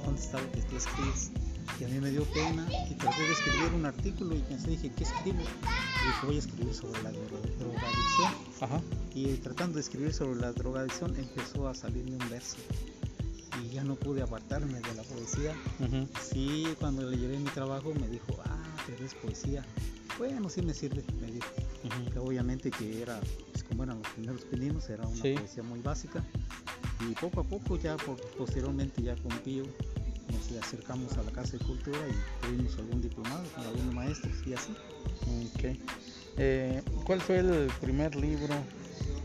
¿dónde 0.06 0.22
está 0.22 0.42
lo 0.42 0.52
que 0.52 0.62
tú 0.62 0.78
escribes? 0.78 1.32
Y 1.80 1.84
a 1.84 1.88
mí 1.88 2.00
me 2.00 2.12
dio 2.12 2.24
pena 2.26 2.68
y 2.90 2.94
traté 2.94 3.24
de 3.24 3.32
escribir 3.32 3.74
un 3.74 3.86
artículo 3.86 4.36
y 4.36 4.40
pensé, 4.42 4.70
dije, 4.70 4.92
¿qué 4.96 5.04
escribo? 5.04 5.40
Y 5.40 6.08
dije, 6.08 6.26
voy 6.26 6.36
a 6.36 6.40
escribir 6.40 6.74
sobre 6.74 7.02
la 7.02 7.12
drogadicción. 7.12 8.34
Ajá. 8.62 8.82
Y 9.16 9.34
tratando 9.38 9.76
de 9.76 9.82
escribir 9.82 10.14
sobre 10.14 10.40
la 10.40 10.52
drogadicción 10.52 11.16
empezó 11.16 11.68
a 11.68 11.74
salirme 11.74 12.12
un 12.12 12.30
verso. 12.30 12.58
Y 13.64 13.70
ya 13.74 13.84
no 13.84 13.96
pude 13.96 14.22
apartarme 14.22 14.80
de 14.80 14.94
la 14.94 15.04
poesía. 15.04 15.56
Sí, 16.22 16.68
cuando 16.80 17.10
le 17.10 17.18
llevé 17.18 17.38
mi 17.40 17.50
trabajo 17.50 17.94
me 17.94 18.08
dijo, 18.08 18.38
ah, 18.46 18.61
pero 18.92 19.06
es 19.06 19.16
poesía. 19.16 19.64
Bueno, 20.18 20.50
sí 20.50 20.62
me 20.62 20.74
sirve, 20.74 21.04
me 21.20 21.32
dijo. 21.32 21.48
obviamente 22.20 22.70
que 22.70 23.02
era, 23.02 23.20
pues, 23.52 23.64
como 23.64 23.84
eran 23.84 24.00
los 24.00 24.08
primeros 24.10 24.42
pininos, 24.46 24.90
era 24.90 25.08
una 25.08 25.22
poesía 25.22 25.64
muy 25.64 25.80
básica. 25.80 26.24
Y 27.00 27.14
poco 27.16 27.40
a 27.40 27.44
poco, 27.44 27.78
ya 27.78 27.96
posteriormente, 28.38 29.02
ya 29.02 29.16
con 29.16 29.32
Pío, 29.40 29.64
nos 30.32 30.64
acercamos 30.64 31.14
a 31.14 31.24
la 31.24 31.32
Casa 31.32 31.58
de 31.58 31.66
Cultura 31.66 31.98
y 32.08 32.46
tuvimos 32.46 32.78
algún 32.78 33.02
diplomado 33.02 33.44
con 33.56 33.66
algunos 33.66 33.94
maestros 33.94 34.34
y 34.46 34.54
así. 34.54 34.74
Okay. 35.56 35.82
Eh, 36.38 36.82
¿Cuál 37.06 37.22
fue 37.22 37.40
el 37.40 37.72
primer 37.80 38.16
libro 38.16 38.54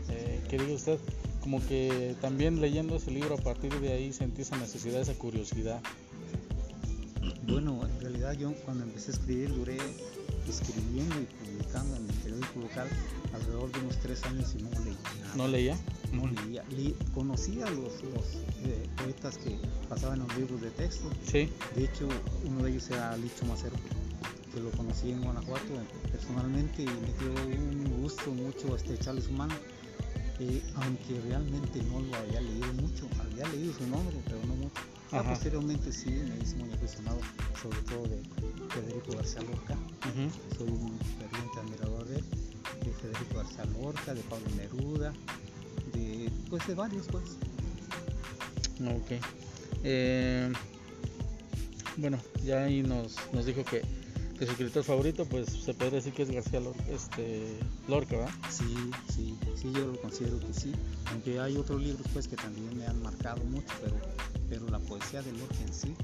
eh, 0.09 0.41
que 0.49 0.57
diga 0.57 0.73
usted? 0.73 0.99
Como 1.41 1.65
que 1.65 2.15
también 2.21 2.59
leyendo 2.59 2.95
ese 2.95 3.11
libro 3.11 3.35
a 3.35 3.37
partir 3.37 3.73
de 3.79 3.93
ahí 3.93 4.11
sentí 4.11 4.41
esa 4.41 4.57
necesidad, 4.57 5.01
esa 5.01 5.13
curiosidad. 5.13 5.81
Bueno, 7.47 7.85
en 7.85 7.99
realidad 8.01 8.33
yo 8.33 8.53
cuando 8.65 8.83
empecé 8.83 9.11
a 9.11 9.13
escribir 9.15 9.53
duré 9.55 9.77
escribiendo 10.49 11.15
y 11.19 11.25
publicando 11.25 11.95
en 11.95 12.09
el 12.09 12.15
periódico 12.15 12.59
local 12.61 12.87
alrededor 13.33 13.71
de 13.71 13.79
unos 13.79 13.97
tres 13.97 14.23
años 14.25 14.55
y 14.57 14.63
no 14.63 14.69
leía 14.83 14.97
nada. 15.21 15.35
¿No 15.35 15.47
leía? 15.47 15.77
No 16.11 16.27
leía. 16.27 16.63
conocía 17.13 17.69
los, 17.69 18.01
los 18.03 18.35
eh, 18.63 18.87
poetas 18.97 19.37
que 19.37 19.59
pasaban 19.89 20.21
en 20.21 20.27
los 20.27 20.37
libros 20.37 20.61
de 20.61 20.71
texto. 20.71 21.09
Sí. 21.25 21.49
De 21.75 21.83
hecho, 21.83 22.07
uno 22.45 22.63
de 22.63 22.71
ellos 22.71 22.89
era 22.89 23.15
Licho 23.17 23.45
Macero, 23.45 23.75
que 24.53 24.59
lo 24.61 24.71
conocí 24.71 25.11
en 25.11 25.21
Guanajuato 25.21 25.73
personalmente 26.11 26.83
y 26.83 26.85
me 26.85 27.13
dio 27.19 27.59
un 27.59 28.01
gusto 28.01 28.31
mucho 28.31 28.75
estrecharle 28.75 29.21
su 29.21 29.31
mano. 29.31 29.53
Eh, 30.39 30.61
aunque 30.75 31.19
realmente 31.27 31.81
no 31.83 31.99
lo 31.99 32.15
había 32.15 32.39
leído 32.39 32.71
mucho, 32.73 33.07
había 33.19 33.47
leído 33.49 33.73
su 33.73 33.87
nombre, 33.87 34.15
pero 34.25 34.39
no 34.45 34.55
mucho. 34.55 34.81
Posteriormente 35.09 35.91
sí 35.91 36.09
me 36.09 36.37
hice 36.43 36.55
muy 36.57 36.71
aficionado, 36.73 37.19
sobre 37.61 37.79
todo 37.81 38.03
de 38.03 38.21
Federico 38.69 39.15
García 39.15 39.41
Lorca. 39.41 39.75
Soy 40.57 40.67
un 40.67 40.99
ferviente 41.19 41.59
admirador 41.59 42.05
de 42.05 42.23
de 42.83 42.91
Federico 42.93 43.37
García 43.37 43.65
Lorca, 43.65 44.13
de 44.13 44.21
Pablo 44.21 44.45
Neruda, 44.55 45.13
de, 45.93 46.31
pues 46.49 46.65
de 46.67 46.75
varios 46.75 47.07
pues. 47.07 47.23
Ok. 48.81 49.21
Eh, 49.83 50.51
bueno, 51.97 52.19
ya 52.43 52.63
ahí 52.63 52.83
nos, 52.83 53.15
nos 53.33 53.45
dijo 53.45 53.63
que, 53.63 53.81
que, 54.37 54.45
su 54.45 54.51
escritor 54.51 54.83
favorito, 54.83 55.25
pues 55.25 55.47
se 55.47 55.73
podría 55.73 55.97
decir 55.97 56.13
que 56.13 56.23
es 56.23 56.31
García 56.31 56.59
Lorca, 56.59 56.83
este, 56.89 57.59
Lorca, 57.87 58.17
¿verdad? 58.17 58.33
Sí, 58.49 58.75
sí, 59.13 59.37
sí, 59.55 59.71
yo 59.73 59.87
lo 59.87 60.01
considero 60.01 60.39
que 60.39 60.53
sí. 60.53 60.71
Aunque 61.11 61.39
hay 61.39 61.57
otros 61.57 61.81
libros 61.81 62.05
pues 62.13 62.27
que 62.27 62.35
también 62.35 62.77
me 62.77 62.85
han 62.85 63.01
marcado 63.01 63.43
mucho, 63.45 63.73
pero, 63.81 63.95
pero 64.49 64.67
la 64.69 64.79
poesía 64.79 65.21
de 65.21 65.31
Lorca 65.33 65.57
en 65.65 65.73
sí 65.73 65.95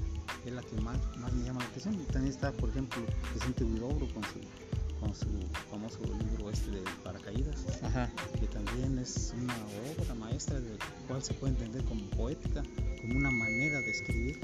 es 0.46 0.54
la 0.54 0.62
que 0.62 0.76
más, 0.82 0.98
más 1.18 1.32
me 1.34 1.46
llama 1.46 1.62
la 1.62 1.68
atención. 1.68 1.96
También 2.12 2.34
está, 2.34 2.52
por 2.52 2.70
ejemplo, 2.70 3.02
Vicente 3.34 3.64
Huidobro 3.64 4.08
con 4.14 4.24
su 4.24 4.40
con 5.04 5.14
su 5.14 5.28
famoso 5.70 6.00
libro 6.04 6.50
este 6.50 6.72
de 6.72 6.82
paracaídas, 7.04 7.56
que 8.40 8.48
también 8.48 8.98
es 9.00 9.34
una 9.38 9.56
obra 10.00 10.16
maestra 10.16 10.60
de 10.60 10.78
cual 11.08 11.22
se 11.22 11.34
puede 11.34 11.54
entender 11.54 11.84
como 11.84 12.02
poética, 12.12 12.64
como 13.02 13.18
una 13.18 13.30
manera 13.32 13.82
de 13.82 13.92
escribir 13.92 14.40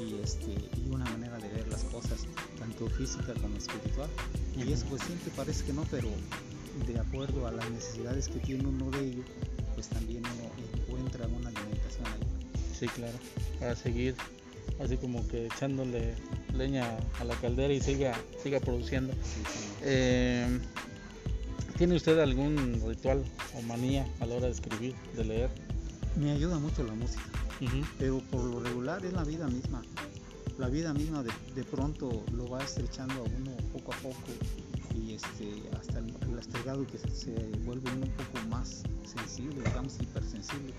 y, 0.00 0.20
este, 0.20 0.52
y 0.76 0.88
una 0.90 1.04
manera 1.04 1.38
de 1.38 1.48
ver 1.48 1.68
las 1.68 1.84
cosas, 1.84 2.26
tanto 2.58 2.88
física 2.90 3.32
como 3.40 3.56
espiritual. 3.56 4.10
Y 4.56 4.72
eso 4.72 4.86
pues 4.86 5.02
siempre 5.02 5.30
parece 5.36 5.64
que 5.64 5.72
no, 5.72 5.84
pero 5.90 6.08
de 6.86 6.98
acuerdo 6.98 7.46
a 7.46 7.52
las 7.52 7.70
necesidades 7.70 8.28
que 8.28 8.40
tiene 8.40 8.66
uno 8.66 8.90
de 8.90 9.06
ellos, 9.06 9.26
pues 9.74 9.88
también 9.88 10.24
uno 10.26 10.50
encuentra 10.82 11.26
una 11.28 11.48
alimentación 11.48 12.06
ahí. 12.06 12.20
Sí, 12.76 12.88
claro, 12.88 13.18
para 13.60 13.76
seguir 13.76 14.16
así 14.80 14.96
como 14.96 15.26
que 15.28 15.46
echándole 15.46 16.14
leña 16.54 16.96
a 17.20 17.24
la 17.24 17.34
caldera 17.36 17.72
y 17.72 17.80
siga, 17.80 18.14
siga 18.42 18.60
produciendo. 18.60 19.12
Eh, 19.82 20.60
¿Tiene 21.78 21.96
usted 21.96 22.18
algún 22.18 22.82
ritual 22.86 23.24
o 23.56 23.62
manía 23.62 24.06
a 24.20 24.26
la 24.26 24.36
hora 24.36 24.46
de 24.46 24.52
escribir, 24.52 24.94
de 25.16 25.24
leer? 25.24 25.50
Me 26.16 26.30
ayuda 26.30 26.58
mucho 26.58 26.84
la 26.84 26.94
música, 26.94 27.24
pero 27.98 28.20
por 28.30 28.44
lo 28.44 28.60
regular 28.60 29.04
es 29.04 29.12
la 29.12 29.24
vida 29.24 29.46
misma. 29.48 29.82
La 30.58 30.68
vida 30.68 30.92
misma 30.92 31.22
de, 31.22 31.64
pronto 31.64 32.24
lo 32.32 32.48
va 32.48 32.62
estrechando 32.62 33.14
a 33.14 33.22
uno 33.22 33.56
poco 33.72 33.92
a 33.94 33.96
poco 33.96 34.28
y 34.94 35.14
este, 35.14 35.62
hasta 35.78 35.98
el, 35.98 36.08
el 36.08 36.86
que 36.86 36.98
se, 36.98 37.32
vuelve 37.64 37.90
uno 37.90 38.04
un 38.04 38.12
poco 38.12 38.46
más 38.48 38.82
sensible, 39.04 39.62
digamos 39.64 39.98
hipersensible, 40.00 40.74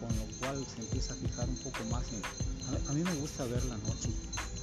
con 0.00 0.08
lo 0.08 0.24
cual 0.38 0.66
se 0.66 0.82
empieza 0.82 1.14
a 1.14 1.16
fijar 1.16 1.48
un 1.48 1.56
poco 1.56 1.84
más 1.90 2.04
en... 2.12 2.22
A, 2.88 2.92
mí 2.92 3.02
me 3.02 3.14
gusta 3.14 3.44
ver 3.44 3.64
la 3.66 3.76
noche, 3.78 4.08
a 4.36 4.53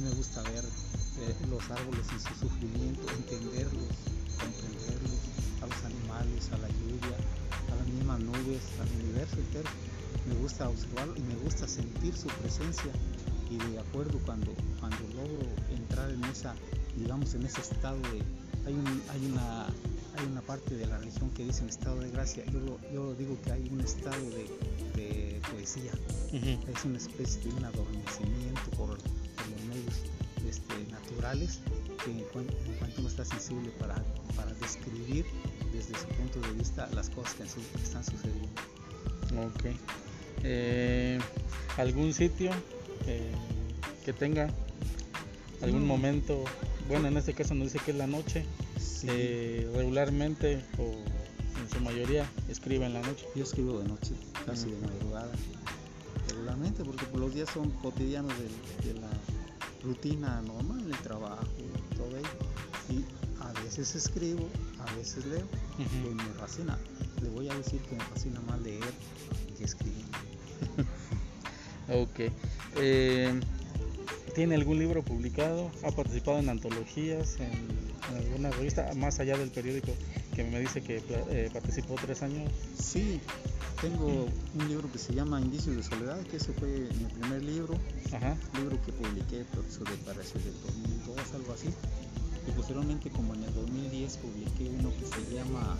me 0.00 0.10
gusta 0.10 0.42
ver 0.42 0.64
eh, 0.64 1.34
los 1.48 1.70
árboles 1.70 2.06
en 2.12 2.20
su 2.20 2.34
sufrimiento, 2.40 3.02
entenderlos, 3.12 3.92
comprenderlos, 4.38 5.20
a 5.62 5.66
los 5.66 5.84
animales, 5.84 6.50
a 6.52 6.58
la 6.58 6.68
lluvia, 6.68 7.16
a 7.70 7.76
las 7.76 7.86
mismas 7.86 8.20
nubes, 8.20 8.62
al 8.80 8.88
universo 9.04 9.36
entero. 9.36 9.70
Me 10.28 10.34
gusta 10.36 10.68
observarlo 10.68 11.16
y 11.16 11.20
me 11.20 11.34
gusta 11.36 11.68
sentir 11.68 12.16
su 12.16 12.28
presencia 12.28 12.92
y 13.50 13.58
de 13.58 13.78
acuerdo 13.80 14.18
cuando, 14.24 14.52
cuando 14.78 15.00
logro 15.14 15.46
entrar 15.70 16.10
en 16.10 16.24
esa, 16.24 16.54
digamos, 16.96 17.34
en 17.34 17.44
ese 17.44 17.60
estado 17.60 17.98
de... 18.12 18.22
Hay, 18.66 18.74
hay, 19.10 19.26
una, 19.26 19.66
hay 20.16 20.26
una 20.26 20.40
parte 20.42 20.74
de 20.76 20.86
la 20.86 20.98
religión 20.98 21.30
que 21.30 21.44
dice 21.44 21.62
en 21.62 21.68
estado 21.68 22.00
de 22.00 22.10
gracia, 22.10 22.44
yo, 22.46 22.78
yo 22.92 23.14
digo 23.14 23.36
que 23.42 23.52
hay 23.52 23.68
un 23.70 23.80
estado 23.80 24.22
de, 24.30 24.46
de 24.96 25.40
poesía, 25.50 25.92
es 26.32 26.84
una 26.84 26.98
especie 26.98 27.40
de 27.42 27.50
un 27.50 27.64
adormecimiento 27.64 28.70
por, 28.76 28.98
por 28.98 29.48
los 29.48 29.62
medios 29.68 29.94
este, 30.48 30.74
naturales 30.90 31.60
que 32.04 32.10
en 32.10 32.20
cuanto, 32.32 32.54
uno 32.98 33.08
está 33.08 33.24
sensible 33.24 33.70
para, 33.78 33.94
para, 34.36 34.52
describir 34.54 35.24
desde 35.72 35.94
su 35.98 36.06
punto 36.06 36.40
de 36.40 36.52
vista 36.54 36.88
las 36.94 37.10
cosas 37.10 37.34
que, 37.34 37.42
están 37.82 38.04
sucediendo. 38.04 38.48
Ok. 39.46 39.76
Eh, 40.42 41.18
¿Algún 41.76 42.12
sitio 42.14 42.50
eh, 43.06 43.32
que 44.04 44.12
tenga 44.12 44.48
algún 45.62 45.86
momento? 45.86 46.44
Bueno, 46.88 47.08
en 47.08 47.16
este 47.16 47.34
caso 47.34 47.54
nos 47.54 47.72
dice 47.72 47.84
que 47.84 47.90
es 47.92 47.96
la 47.96 48.06
noche. 48.06 48.44
Eh, 49.04 49.70
regularmente 49.74 50.62
o 50.78 50.92
en 51.60 51.70
su 51.70 51.80
mayoría 51.80 52.28
escribe 52.48 52.86
en 52.86 52.94
la 52.94 53.02
noche. 53.02 53.26
Yo 53.34 53.44
escribo 53.44 53.78
de 53.78 53.88
noche, 53.88 54.12
casi 54.46 54.70
de 54.70 54.78
madrugada. 54.80 55.32
Regularmente, 56.28 56.84
porque 56.84 57.06
los 57.16 57.34
días 57.34 57.48
son 57.52 57.70
cotidianos 57.82 58.32
de, 58.38 58.92
de 58.92 59.00
la 59.00 59.10
rutina 59.82 60.40
normal, 60.42 60.84
el 60.86 60.98
trabajo, 60.98 61.46
todo 61.96 62.16
ello. 62.16 62.28
Y 62.90 63.04
a 63.42 63.52
veces 63.62 63.94
escribo, 63.94 64.48
a 64.78 64.94
veces 64.96 65.24
leo, 65.26 65.46
pues 65.76 66.14
me 66.14 66.34
fascina. 66.38 66.78
Le 67.22 67.28
voy 67.30 67.48
a 67.48 67.54
decir 67.54 67.80
que 67.82 67.96
me 67.96 68.04
fascina 68.04 68.40
más 68.40 68.60
leer 68.60 68.92
que 69.56 69.64
escribir. 69.64 70.04
ok. 71.88 72.32
Eh, 72.76 73.40
¿Tiene 74.34 74.54
algún 74.54 74.78
libro 74.78 75.02
publicado? 75.02 75.70
¿Ha 75.82 75.90
participado 75.90 76.38
en 76.38 76.48
antologías, 76.48 77.36
en, 77.40 78.16
alguna 78.16 78.50
revista, 78.50 78.92
más 78.94 79.18
allá 79.18 79.36
del 79.36 79.50
periódico 79.50 79.92
que 80.34 80.44
me 80.44 80.60
dice 80.60 80.82
que 80.82 81.02
eh, 81.08 81.50
participó 81.52 81.96
tres 82.00 82.22
años? 82.22 82.50
Sí, 82.80 83.20
tengo 83.80 84.26
un 84.54 84.68
libro 84.68 84.90
que 84.92 84.98
se 84.98 85.14
llama 85.14 85.40
Indicios 85.40 85.76
de 85.76 85.82
Soledad, 85.82 86.20
que 86.24 86.36
ese 86.36 86.52
fue 86.52 86.68
mi 86.68 87.04
primer 87.18 87.42
libro, 87.42 87.74
libro 88.56 88.78
que 88.84 88.92
publiqué 88.92 89.44
por 89.52 89.64
eso 89.64 89.84
de 89.84 89.96
parece 90.04 90.38
del 90.38 90.54
2002, 91.06 91.34
algo 91.34 91.52
así. 91.52 91.68
Y 92.46 92.50
posteriormente, 92.52 93.10
como 93.10 93.34
en 93.34 93.44
el 93.44 93.54
2010, 93.54 94.16
publiqué 94.18 94.70
uno 94.78 94.92
que 94.98 95.06
se 95.06 95.34
llama 95.34 95.76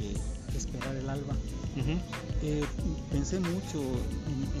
eh, 0.00 0.16
Esperar 0.56 0.96
el 0.96 1.08
Alba. 1.08 1.34
Eh, 2.42 2.64
pensé 3.10 3.38
mucho 3.40 3.82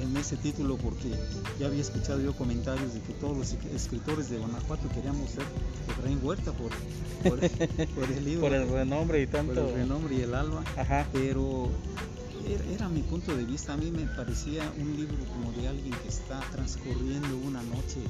en, 0.02 0.14
ese 0.16 0.36
título 0.36 0.76
porque 0.76 1.10
ya 1.58 1.66
había 1.68 1.80
escuchado 1.80 2.20
yo 2.20 2.34
comentarios 2.34 2.92
de 2.92 3.00
que 3.00 3.14
todos 3.14 3.36
los 3.36 3.52
escritores 3.74 4.28
de 4.28 4.36
Guanajuato 4.36 4.88
queríamos 4.90 5.30
ser 5.30 5.44
Efraín 5.88 6.20
Huerta 6.22 6.52
por, 6.52 6.70
por, 7.26 8.10
el 8.10 8.24
libro. 8.24 8.42
por 8.42 8.52
el 8.52 8.68
renombre 8.68 9.22
y 9.22 9.26
tanto. 9.26 9.54
Por 9.54 9.70
el 9.70 9.74
renombre 9.74 10.16
y 10.16 10.20
el 10.20 10.34
alba. 10.34 10.62
Pero 11.12 11.70
era, 12.74 12.88
mi 12.88 13.00
punto 13.02 13.34
de 13.34 13.44
vista, 13.44 13.72
a 13.72 13.76
mí 13.76 13.90
me 13.90 14.06
parecía 14.06 14.70
un 14.78 14.96
libro 14.96 15.16
como 15.32 15.52
de 15.52 15.68
alguien 15.68 15.94
que 16.02 16.08
está 16.08 16.40
transcurriendo 16.52 17.36
una 17.38 17.62
noche, 17.62 18.00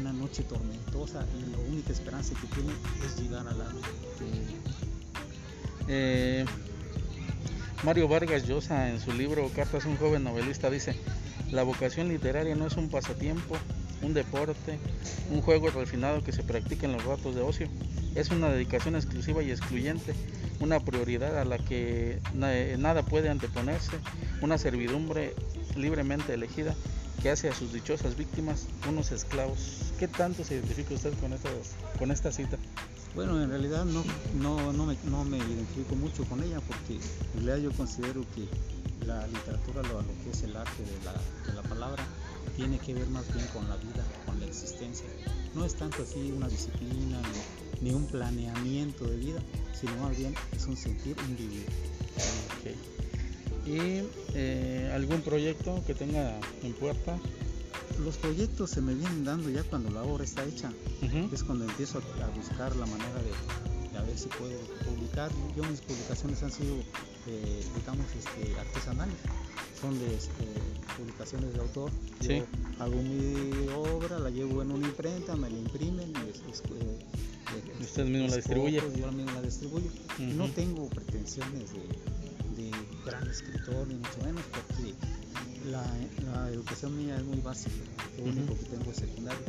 una 0.00 0.12
noche 0.12 0.42
tormentosa 0.42 1.24
y 1.38 1.50
la 1.50 1.58
única 1.70 1.92
esperanza 1.92 2.34
que 2.40 2.46
tiene 2.48 2.72
es 3.06 3.20
llegar 3.20 3.46
al 3.46 3.60
alma. 3.60 3.80
Eh, 4.20 4.89
Mario 7.82 8.08
Vargas 8.08 8.46
Llosa 8.46 8.90
en 8.90 9.00
su 9.00 9.12
libro 9.12 9.50
Cartas 9.56 9.86
a 9.86 9.88
un 9.88 9.96
joven 9.96 10.22
novelista 10.22 10.70
dice, 10.70 10.94
la 11.50 11.62
vocación 11.62 12.08
literaria 12.08 12.54
no 12.54 12.66
es 12.66 12.76
un 12.76 12.88
pasatiempo, 12.88 13.56
un 14.02 14.14
deporte, 14.14 14.78
un 15.30 15.42
juego 15.42 15.70
refinado 15.70 16.22
que 16.22 16.32
se 16.32 16.42
practica 16.42 16.86
en 16.86 16.92
los 16.92 17.04
ratos 17.04 17.34
de 17.34 17.40
ocio. 17.40 17.68
Es 18.14 18.30
una 18.30 18.50
dedicación 18.50 18.94
exclusiva 18.94 19.42
y 19.42 19.50
excluyente, 19.50 20.14
una 20.60 20.78
prioridad 20.80 21.38
a 21.38 21.44
la 21.44 21.58
que 21.58 22.20
nada 22.34 23.02
puede 23.02 23.28
anteponerse, 23.28 23.96
una 24.42 24.58
servidumbre 24.58 25.34
libremente 25.76 26.34
elegida 26.34 26.74
que 27.22 27.30
hace 27.30 27.48
a 27.48 27.54
sus 27.54 27.72
dichosas 27.72 28.16
víctimas 28.16 28.66
unos 28.88 29.10
esclavos. 29.12 29.92
¿Qué 29.98 30.06
tanto 30.06 30.44
se 30.44 30.54
identifica 30.54 30.94
usted 30.94 31.12
con, 31.20 31.32
con 31.98 32.10
esta 32.10 32.30
cita? 32.30 32.58
Bueno, 33.14 33.42
en 33.42 33.50
realidad 33.50 33.84
no, 33.84 34.04
no, 34.40 34.72
no, 34.72 34.86
me, 34.86 34.96
no 35.04 35.24
me 35.24 35.38
identifico 35.38 35.96
mucho 35.96 36.24
con 36.24 36.42
ella 36.42 36.60
porque 36.60 36.94
en 36.94 37.44
realidad 37.44 37.70
yo 37.70 37.76
considero 37.76 38.24
que 38.34 38.46
la 39.06 39.26
literatura, 39.26 39.82
lo, 39.82 39.98
que 40.22 40.30
es 40.30 40.42
el 40.44 40.56
arte 40.56 40.82
de 40.82 41.04
la, 41.04 41.12
de 41.46 41.54
la 41.54 41.62
palabra, 41.68 42.04
tiene 42.56 42.78
que 42.78 42.94
ver 42.94 43.08
más 43.08 43.32
bien 43.34 43.46
con 43.48 43.68
la 43.68 43.76
vida, 43.76 44.04
con 44.26 44.38
la 44.38 44.46
existencia. 44.46 45.06
No 45.54 45.64
es 45.64 45.74
tanto 45.74 46.02
así 46.02 46.30
una 46.30 46.48
disciplina 46.48 47.20
ni, 47.80 47.92
un 47.92 48.06
planeamiento 48.06 49.06
de 49.06 49.16
vida, 49.16 49.40
sino 49.78 49.96
más 49.96 50.16
bien 50.16 50.34
es 50.52 50.66
un 50.66 50.76
sentir, 50.76 51.16
un 51.26 51.36
vivir. 51.36 51.66
¿Y 53.66 54.02
eh, 54.34 54.90
algún 54.94 55.20
proyecto 55.22 55.82
que 55.86 55.94
tenga 55.94 56.38
en 56.62 56.72
puerta? 56.74 57.18
Los 58.04 58.16
proyectos 58.16 58.70
se 58.70 58.80
me 58.80 58.94
vienen 58.94 59.24
dando 59.24 59.50
ya 59.50 59.62
cuando 59.64 59.90
la 59.90 60.02
obra 60.02 60.24
está 60.24 60.44
hecha. 60.44 60.72
Es 61.32 61.42
cuando 61.42 61.64
empiezo 61.64 61.98
a, 61.98 62.26
buscar 62.36 62.74
la 62.76 62.86
manera 62.86 63.20
de, 63.22 63.98
a 63.98 64.02
ver 64.02 64.18
si 64.18 64.28
puedo 64.28 64.58
publicar. 64.86 65.30
Yo 65.56 65.64
mis 65.64 65.80
publicaciones 65.80 66.42
han 66.42 66.50
sido, 66.50 66.76
eh, 67.26 67.64
digamos, 67.76 68.06
este, 68.18 68.58
artesanales 68.58 69.16
son 69.80 69.98
de 69.98 70.14
este, 70.14 70.44
publicaciones 70.96 71.54
de 71.54 71.60
autor. 71.60 71.90
Yo 72.20 72.44
hago 72.78 73.02
mi 73.02 73.68
obra, 73.68 74.18
la 74.18 74.30
llevo 74.30 74.62
en 74.62 74.72
una 74.72 74.86
imprenta, 74.86 75.36
me 75.36 75.48
la 75.48 75.58
imprimen, 75.58 76.12
eh, 76.16 76.32
usted 77.80 78.04
mismo 78.04 78.28
la 78.28 78.36
distribuye. 78.36 78.82
Yo 78.96 79.12
mismo 79.12 79.32
la 79.32 79.42
distribuyo. 79.42 79.90
No 80.18 80.48
tengo 80.50 80.88
pretensiones 80.88 81.72
de, 81.72 82.70
gran 83.06 83.26
escritor, 83.28 83.88
ni 83.88 83.94
mucho 83.94 84.18
menos, 84.22 84.42
porque 84.52 84.94
la, 85.70 86.48
educación 86.50 86.96
mía 86.96 87.16
es 87.16 87.24
muy 87.24 87.40
básica. 87.40 87.76
Lo 88.18 88.24
único 88.24 88.58
que 88.58 88.64
tengo 88.64 88.90
es 88.90 88.96
secundario. 88.96 89.40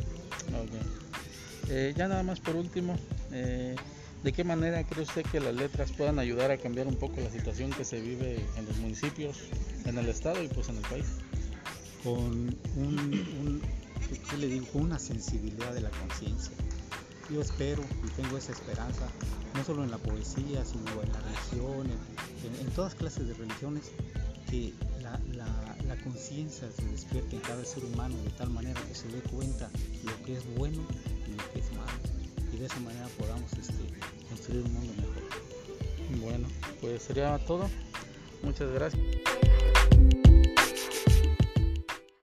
Eh, 1.68 1.94
ya 1.96 2.08
nada 2.08 2.22
más 2.22 2.40
por 2.40 2.56
último, 2.56 2.96
eh, 3.30 3.76
¿De 4.22 4.32
qué 4.32 4.44
manera 4.44 4.84
cree 4.84 5.02
usted 5.02 5.24
que 5.24 5.40
las 5.40 5.52
letras 5.52 5.90
puedan 5.90 6.20
ayudar 6.20 6.52
a 6.52 6.56
cambiar 6.56 6.86
un 6.86 6.94
poco 6.94 7.20
la 7.20 7.30
situación 7.30 7.72
que 7.72 7.84
se 7.84 8.00
vive 8.00 8.40
en 8.56 8.66
los 8.66 8.76
municipios, 8.76 9.36
en 9.84 9.98
el 9.98 10.08
estado 10.08 10.40
y 10.44 10.46
pues 10.46 10.68
en 10.68 10.76
el 10.76 10.82
país? 10.82 11.06
Con 12.04 12.56
un, 12.76 13.60
le 14.38 14.46
digo? 14.46 14.66
una 14.74 15.00
sensibilidad 15.00 15.74
de 15.74 15.80
la 15.80 15.90
conciencia. 15.90 16.52
Yo 17.30 17.40
espero 17.40 17.82
y 18.06 18.10
tengo 18.10 18.36
esa 18.36 18.52
esperanza, 18.52 19.08
no 19.56 19.64
solo 19.64 19.82
en 19.82 19.90
la 19.90 19.98
poesía, 19.98 20.64
sino 20.64 21.02
en 21.02 21.12
la 21.12 21.20
religión, 21.20 21.88
en, 22.60 22.70
todas 22.76 22.94
clases 22.94 23.26
de 23.26 23.34
religiones, 23.34 23.90
que 24.48 24.72
la, 25.02 25.18
conciencia 25.96 26.68
se 26.70 26.84
despierte 26.86 27.36
en 27.36 27.42
cada 27.42 27.64
ser 27.64 27.84
humano 27.84 28.16
de 28.24 28.30
tal 28.30 28.50
manera 28.50 28.80
que 28.86 28.94
se 28.94 29.08
dé 29.08 29.20
cuenta 29.22 29.70
lo 30.04 30.24
que 30.24 30.36
es 30.36 30.54
bueno 30.56 30.82
y 31.26 31.32
lo 31.32 31.52
que 31.52 31.60
es 31.60 31.72
malo. 31.72 31.92
Y 32.52 32.56
de 32.58 32.66
esa 32.66 32.80
manera 32.80 33.08
podamos 33.18 33.52
este, 33.52 33.74
construir 34.28 34.64
un 34.64 34.72
mundo 34.72 34.92
mejor. 34.96 35.22
Bueno, 36.20 36.48
pues 36.80 37.02
sería 37.02 37.38
todo. 37.46 37.68
Muchas 38.42 38.70
gracias. 38.70 39.02